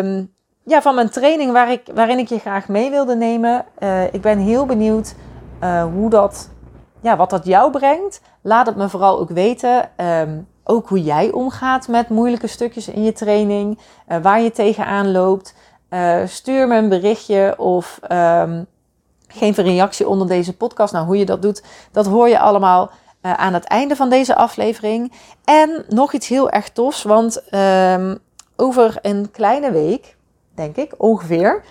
um, 0.04 0.34
ja, 0.64 0.82
van 0.82 0.96
mijn 0.96 1.10
training 1.10 1.52
waar 1.52 1.72
ik, 1.72 1.82
waarin 1.94 2.18
ik 2.18 2.30
je 2.30 2.40
graag 2.40 2.68
mee 2.68 2.90
wilde 2.90 3.16
nemen. 3.16 3.66
ik 4.12 4.22
ben 4.22 4.40
heel 4.40 4.66
benieuwd 4.66 5.16
hoe 5.94 6.10
dat 6.10 6.50
ja, 7.02 7.16
wat 7.16 7.30
dat 7.30 7.46
jou 7.46 7.72
brengt, 7.72 8.22
laat 8.42 8.66
het 8.66 8.76
me 8.76 8.90
vooral 8.90 9.20
ook 9.20 9.30
weten. 9.30 9.90
Um, 9.98 10.48
ook 10.70 10.90
hoe 10.90 11.04
jij 11.04 11.32
omgaat 11.32 11.88
met 11.88 12.10
moeilijke 12.10 12.48
stukjes 12.48 12.88
in 12.88 13.04
je 13.04 13.12
training, 13.12 13.80
uh, 14.08 14.18
waar 14.18 14.42
je 14.42 14.52
tegenaan 14.52 15.12
loopt. 15.12 15.54
Uh, 15.90 16.26
stuur 16.26 16.68
me 16.68 16.78
een 16.78 16.90
berichtje 16.90 17.56
of 17.58 18.00
um, 18.12 18.66
geef 19.28 19.58
een 19.58 19.64
reactie 19.64 20.08
onder 20.08 20.28
deze 20.28 20.58
podcast. 20.58 20.94
Nou, 20.94 21.06
hoe 21.06 21.18
je 21.18 21.26
dat 21.26 21.42
doet, 21.42 21.64
dat 21.92 22.06
hoor 22.06 22.30
je 22.30 22.40
allemaal 22.40 22.90
uh, 23.22 23.34
aan 23.34 23.54
het 23.54 23.64
einde 23.64 23.96
van 23.96 24.10
deze 24.10 24.36
aflevering. 24.36 25.14
En 25.44 25.86
nog 25.90 26.14
iets 26.14 26.28
heel 26.28 26.50
erg 26.50 26.70
tofs, 26.70 27.04
want 27.04 27.54
um, 27.54 28.18
over 28.56 28.98
een 29.02 29.32
kleine 29.32 29.72
week, 29.72 30.16
denk 30.56 30.76
ik, 30.76 30.94
ongeveer, 30.98 31.64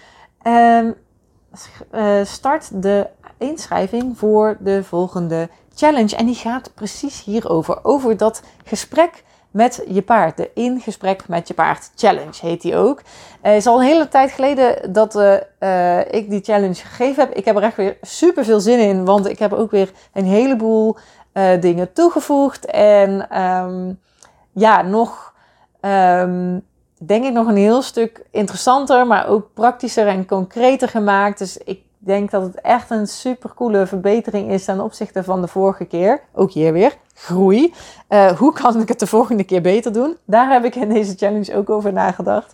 start 2.22 2.82
de 2.82 3.06
inschrijving 3.38 4.18
voor 4.18 4.57
de 4.61 4.85
volgende 4.85 5.49
challenge. 5.75 6.16
En 6.16 6.27
die 6.27 6.35
gaat 6.35 6.70
precies 6.75 7.25
hierover. 7.25 7.85
Over 7.85 8.16
dat 8.16 8.42
gesprek 8.64 9.25
met 9.51 9.85
je 9.88 10.03
paard. 10.03 10.37
De 10.37 10.51
In 10.55 10.81
Gesprek 10.81 11.29
met 11.29 11.49
je 11.49 11.55
Paard 11.55 11.90
Challenge 11.94 12.46
heet 12.46 12.62
die 12.62 12.77
ook. 12.77 13.03
Het 13.40 13.57
is 13.57 13.66
al 13.66 13.81
een 13.81 13.87
hele 13.87 14.09
tijd 14.09 14.31
geleden 14.31 14.92
dat 14.92 15.16
uh, 15.61 15.99
ik 16.11 16.31
die 16.31 16.42
challenge 16.42 16.75
gegeven 16.75 17.25
heb. 17.25 17.35
Ik 17.35 17.44
heb 17.44 17.57
er 17.57 17.62
echt 17.62 17.77
weer 17.77 17.96
super 18.03 18.44
veel 18.44 18.61
zin 18.61 18.79
in, 18.79 19.05
want 19.05 19.29
ik 19.29 19.38
heb 19.38 19.53
ook 19.53 19.70
weer 19.70 19.90
een 20.12 20.25
heleboel 20.25 20.96
dingen 21.61 21.92
toegevoegd. 21.92 22.64
En 22.66 23.40
um, 23.42 24.01
ja, 24.53 24.83
nog, 24.83 25.35
um, 25.81 26.64
denk 26.99 27.25
ik, 27.25 27.33
nog 27.33 27.46
een 27.46 27.57
heel 27.57 27.83
stuk 27.83 28.27
interessanter, 28.31 29.07
maar 29.07 29.29
ook 29.29 29.49
praktischer 29.55 30.07
en 30.07 30.27
concreter 30.27 30.88
gemaakt. 30.88 31.38
Dus 31.38 31.57
ik 31.57 31.83
denk 32.07 32.31
dat 32.31 32.42
het 32.42 32.61
echt 32.61 32.90
een 32.90 33.07
super 33.07 33.55
coole 33.55 33.87
verbetering 33.87 34.51
is 34.51 34.64
ten 34.64 34.81
opzichte 34.81 35.25
van 35.25 35.40
de 35.40 35.49
vorige 35.49 35.85
keer. 35.85 36.21
Ook 36.35 36.53
hier 36.53 36.73
weer, 36.73 36.97
groei. 37.14 37.75
Uh, 38.09 38.31
hoe 38.31 38.53
kan 38.53 38.81
ik 38.81 38.88
het 38.88 38.99
de 38.99 39.07
volgende 39.07 39.45
keer 39.45 39.62
beter 39.62 39.92
doen? 39.92 40.16
Daar 40.25 40.51
heb 40.51 40.64
ik 40.64 40.75
in 40.75 40.88
deze 40.88 41.14
challenge 41.16 41.57
ook 41.57 41.71
over 41.71 41.92
nagedacht. 41.92 42.53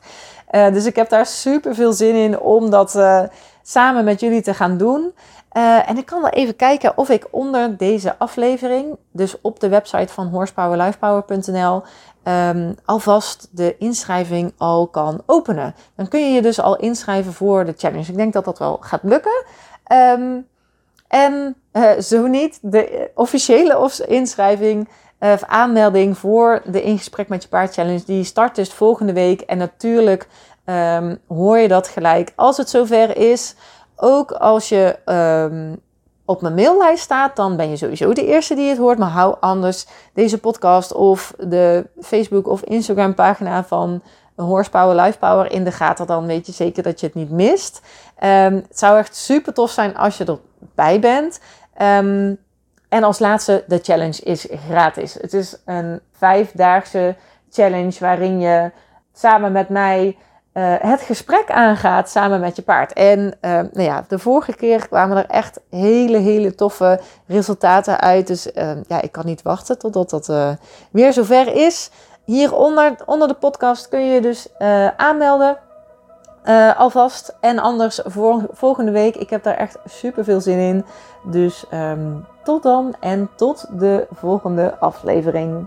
Uh, 0.51 0.73
dus 0.73 0.87
ik 0.87 0.97
heb 0.97 1.09
daar 1.09 1.27
super 1.27 1.75
veel 1.75 1.93
zin 1.93 2.15
in 2.15 2.41
om 2.41 2.71
dat 2.71 2.95
uh, 2.95 3.23
samen 3.63 4.05
met 4.05 4.21
jullie 4.21 4.43
te 4.43 4.55
gaan 4.55 4.77
doen. 4.77 5.13
Uh, 5.53 5.89
en 5.89 5.99
ik 5.99 6.07
kan 6.07 6.21
wel 6.21 6.31
even 6.31 6.57
kijken 6.57 6.97
of 6.97 7.09
ik 7.09 7.27
onder 7.31 7.77
deze 7.77 8.19
aflevering, 8.19 8.97
dus 9.11 9.41
op 9.41 9.61
de 9.61 9.69
website 9.69 10.13
van 10.13 10.27
horsepowerlifepower.nl, 10.27 11.75
um, 11.75 11.83
ehm, 12.23 12.73
alvast 12.85 13.49
de 13.51 13.77
inschrijving 13.79 14.53
al 14.57 14.87
kan 14.87 15.23
openen. 15.27 15.75
Dan 15.97 16.09
kun 16.09 16.21
je 16.21 16.33
je 16.33 16.43
dus 16.43 16.61
al 16.61 16.77
inschrijven 16.77 17.33
voor 17.33 17.65
de 17.65 17.75
challenge. 17.77 18.11
Ik 18.11 18.17
denk 18.17 18.33
dat 18.33 18.45
dat 18.45 18.59
wel 18.59 18.79
gaat 18.81 19.03
lukken. 19.03 19.45
Um, 19.93 20.47
en 21.09 21.57
uh, 21.73 21.91
zo 21.99 22.27
niet, 22.27 22.59
de 22.63 23.11
officiële 23.15 23.91
inschrijving 24.07 24.89
uh, 25.21 25.33
of 25.33 25.43
aanmelding 25.45 26.19
voor 26.19 26.63
de 26.65 26.83
In 26.83 26.99
Gesprek 26.99 27.29
met 27.29 27.43
Je 27.43 27.49
Paard 27.49 27.75
Challenge, 27.75 28.05
die 28.05 28.25
start 28.25 28.55
dus 28.55 28.73
volgende 28.73 29.13
week. 29.13 29.41
En 29.41 29.59
natuurlijk 29.59 30.29
um, 30.65 31.19
hoor 31.29 31.59
je 31.59 31.69
dat 31.69 31.89
gelijk 31.89 32.33
als 32.37 32.57
het 32.57 32.71
zover 32.71 33.17
is. 33.17 33.55
Ook 33.97 34.33
als 34.33 34.69
je 34.69 34.99
um, 35.53 35.81
op 36.25 36.43
mijn 36.43 36.55
maillijst 36.55 37.03
staat, 37.03 37.37
dan 37.37 37.57
ben 37.57 37.71
je 37.71 37.77
sowieso 37.77 38.13
de 38.13 38.27
eerste 38.27 38.55
die 38.55 38.69
het 38.69 38.79
hoort. 38.79 38.99
Maar 38.99 39.11
hou 39.11 39.37
anders 39.41 39.87
deze 40.15 40.39
podcast 40.39 40.93
of 40.93 41.35
de 41.39 41.87
Facebook 42.01 42.49
of 42.49 42.63
Instagram 42.63 43.15
pagina 43.15 43.65
van 43.65 44.03
Horsepower 44.37 45.01
Life 45.01 45.19
Power 45.19 45.53
in 45.53 45.65
de 45.65 45.73
gaten. 45.73 46.07
Dan 46.07 46.27
weet 46.27 46.47
je 46.47 46.53
zeker 46.53 46.83
dat 46.83 47.01
je 47.01 47.07
het 47.07 47.15
niet 47.15 47.31
mist. 47.31 47.81
Um, 48.25 48.55
het 48.55 48.79
zou 48.79 48.99
echt 48.99 49.17
super 49.17 49.55
tof 49.55 49.71
zijn 49.71 49.97
als 49.97 50.19
je 50.19 50.39
erbij 50.61 51.01
bent. 51.01 51.41
En 52.89 53.03
als 53.03 53.19
laatste, 53.19 53.65
de 53.67 53.79
challenge 53.83 54.23
is 54.23 54.47
gratis. 54.69 55.15
Het 55.15 55.35
is 55.35 55.57
een 55.65 56.01
vijfdaagse 56.13 57.17
challenge 57.51 57.97
waarin 58.01 58.41
je 58.41 58.71
samen 59.13 59.53
met 59.53 59.69
mij 59.69 60.17
uh, 60.55 60.75
het 60.79 61.01
gesprek 61.01 61.51
aangaat 61.51 62.11
samen 62.11 62.41
met 62.41 62.57
je 62.57 62.63
paard. 62.63 62.93
En 62.93 63.19
uh, 63.19 63.51
nou 63.51 63.83
ja, 63.83 64.05
de 64.09 64.19
vorige 64.19 64.55
keer 64.55 64.89
kwamen 64.89 65.17
er 65.17 65.27
echt 65.27 65.61
hele, 65.71 66.19
hele 66.19 66.55
toffe 66.55 67.01
resultaten 67.27 68.01
uit. 68.01 68.27
Dus 68.27 68.47
uh, 68.47 68.71
ja, 68.87 69.01
ik 69.01 69.13
kan 69.13 69.27
niet 69.27 69.43
wachten 69.43 69.79
totdat 69.79 70.11
dat 70.11 70.57
weer 70.91 71.13
zover 71.13 71.55
is. 71.55 71.91
Hieronder 72.25 72.95
onder 73.07 73.29
de 73.29 73.35
podcast 73.35 73.89
kun 73.89 74.07
je 74.07 74.21
dus 74.21 74.49
aanmelden. 74.97 75.59
alvast. 76.77 77.37
En 77.41 77.59
anders 77.59 78.01
voor, 78.05 78.47
volgende 78.51 78.91
week. 78.91 79.17
Ik 79.17 79.31
heb 79.31 79.43
daar 79.43 79.57
echt 79.57 79.79
super 79.85 80.25
veel 80.25 80.41
zin 80.41 80.59
in. 80.59 80.85
Dus 81.31 81.65
um, 81.75 82.27
tot 82.45 82.63
dan 82.63 82.95
en 83.01 83.31
tot 83.37 83.67
de 83.79 84.07
volgende 84.11 84.79
aflevering. 84.79 85.67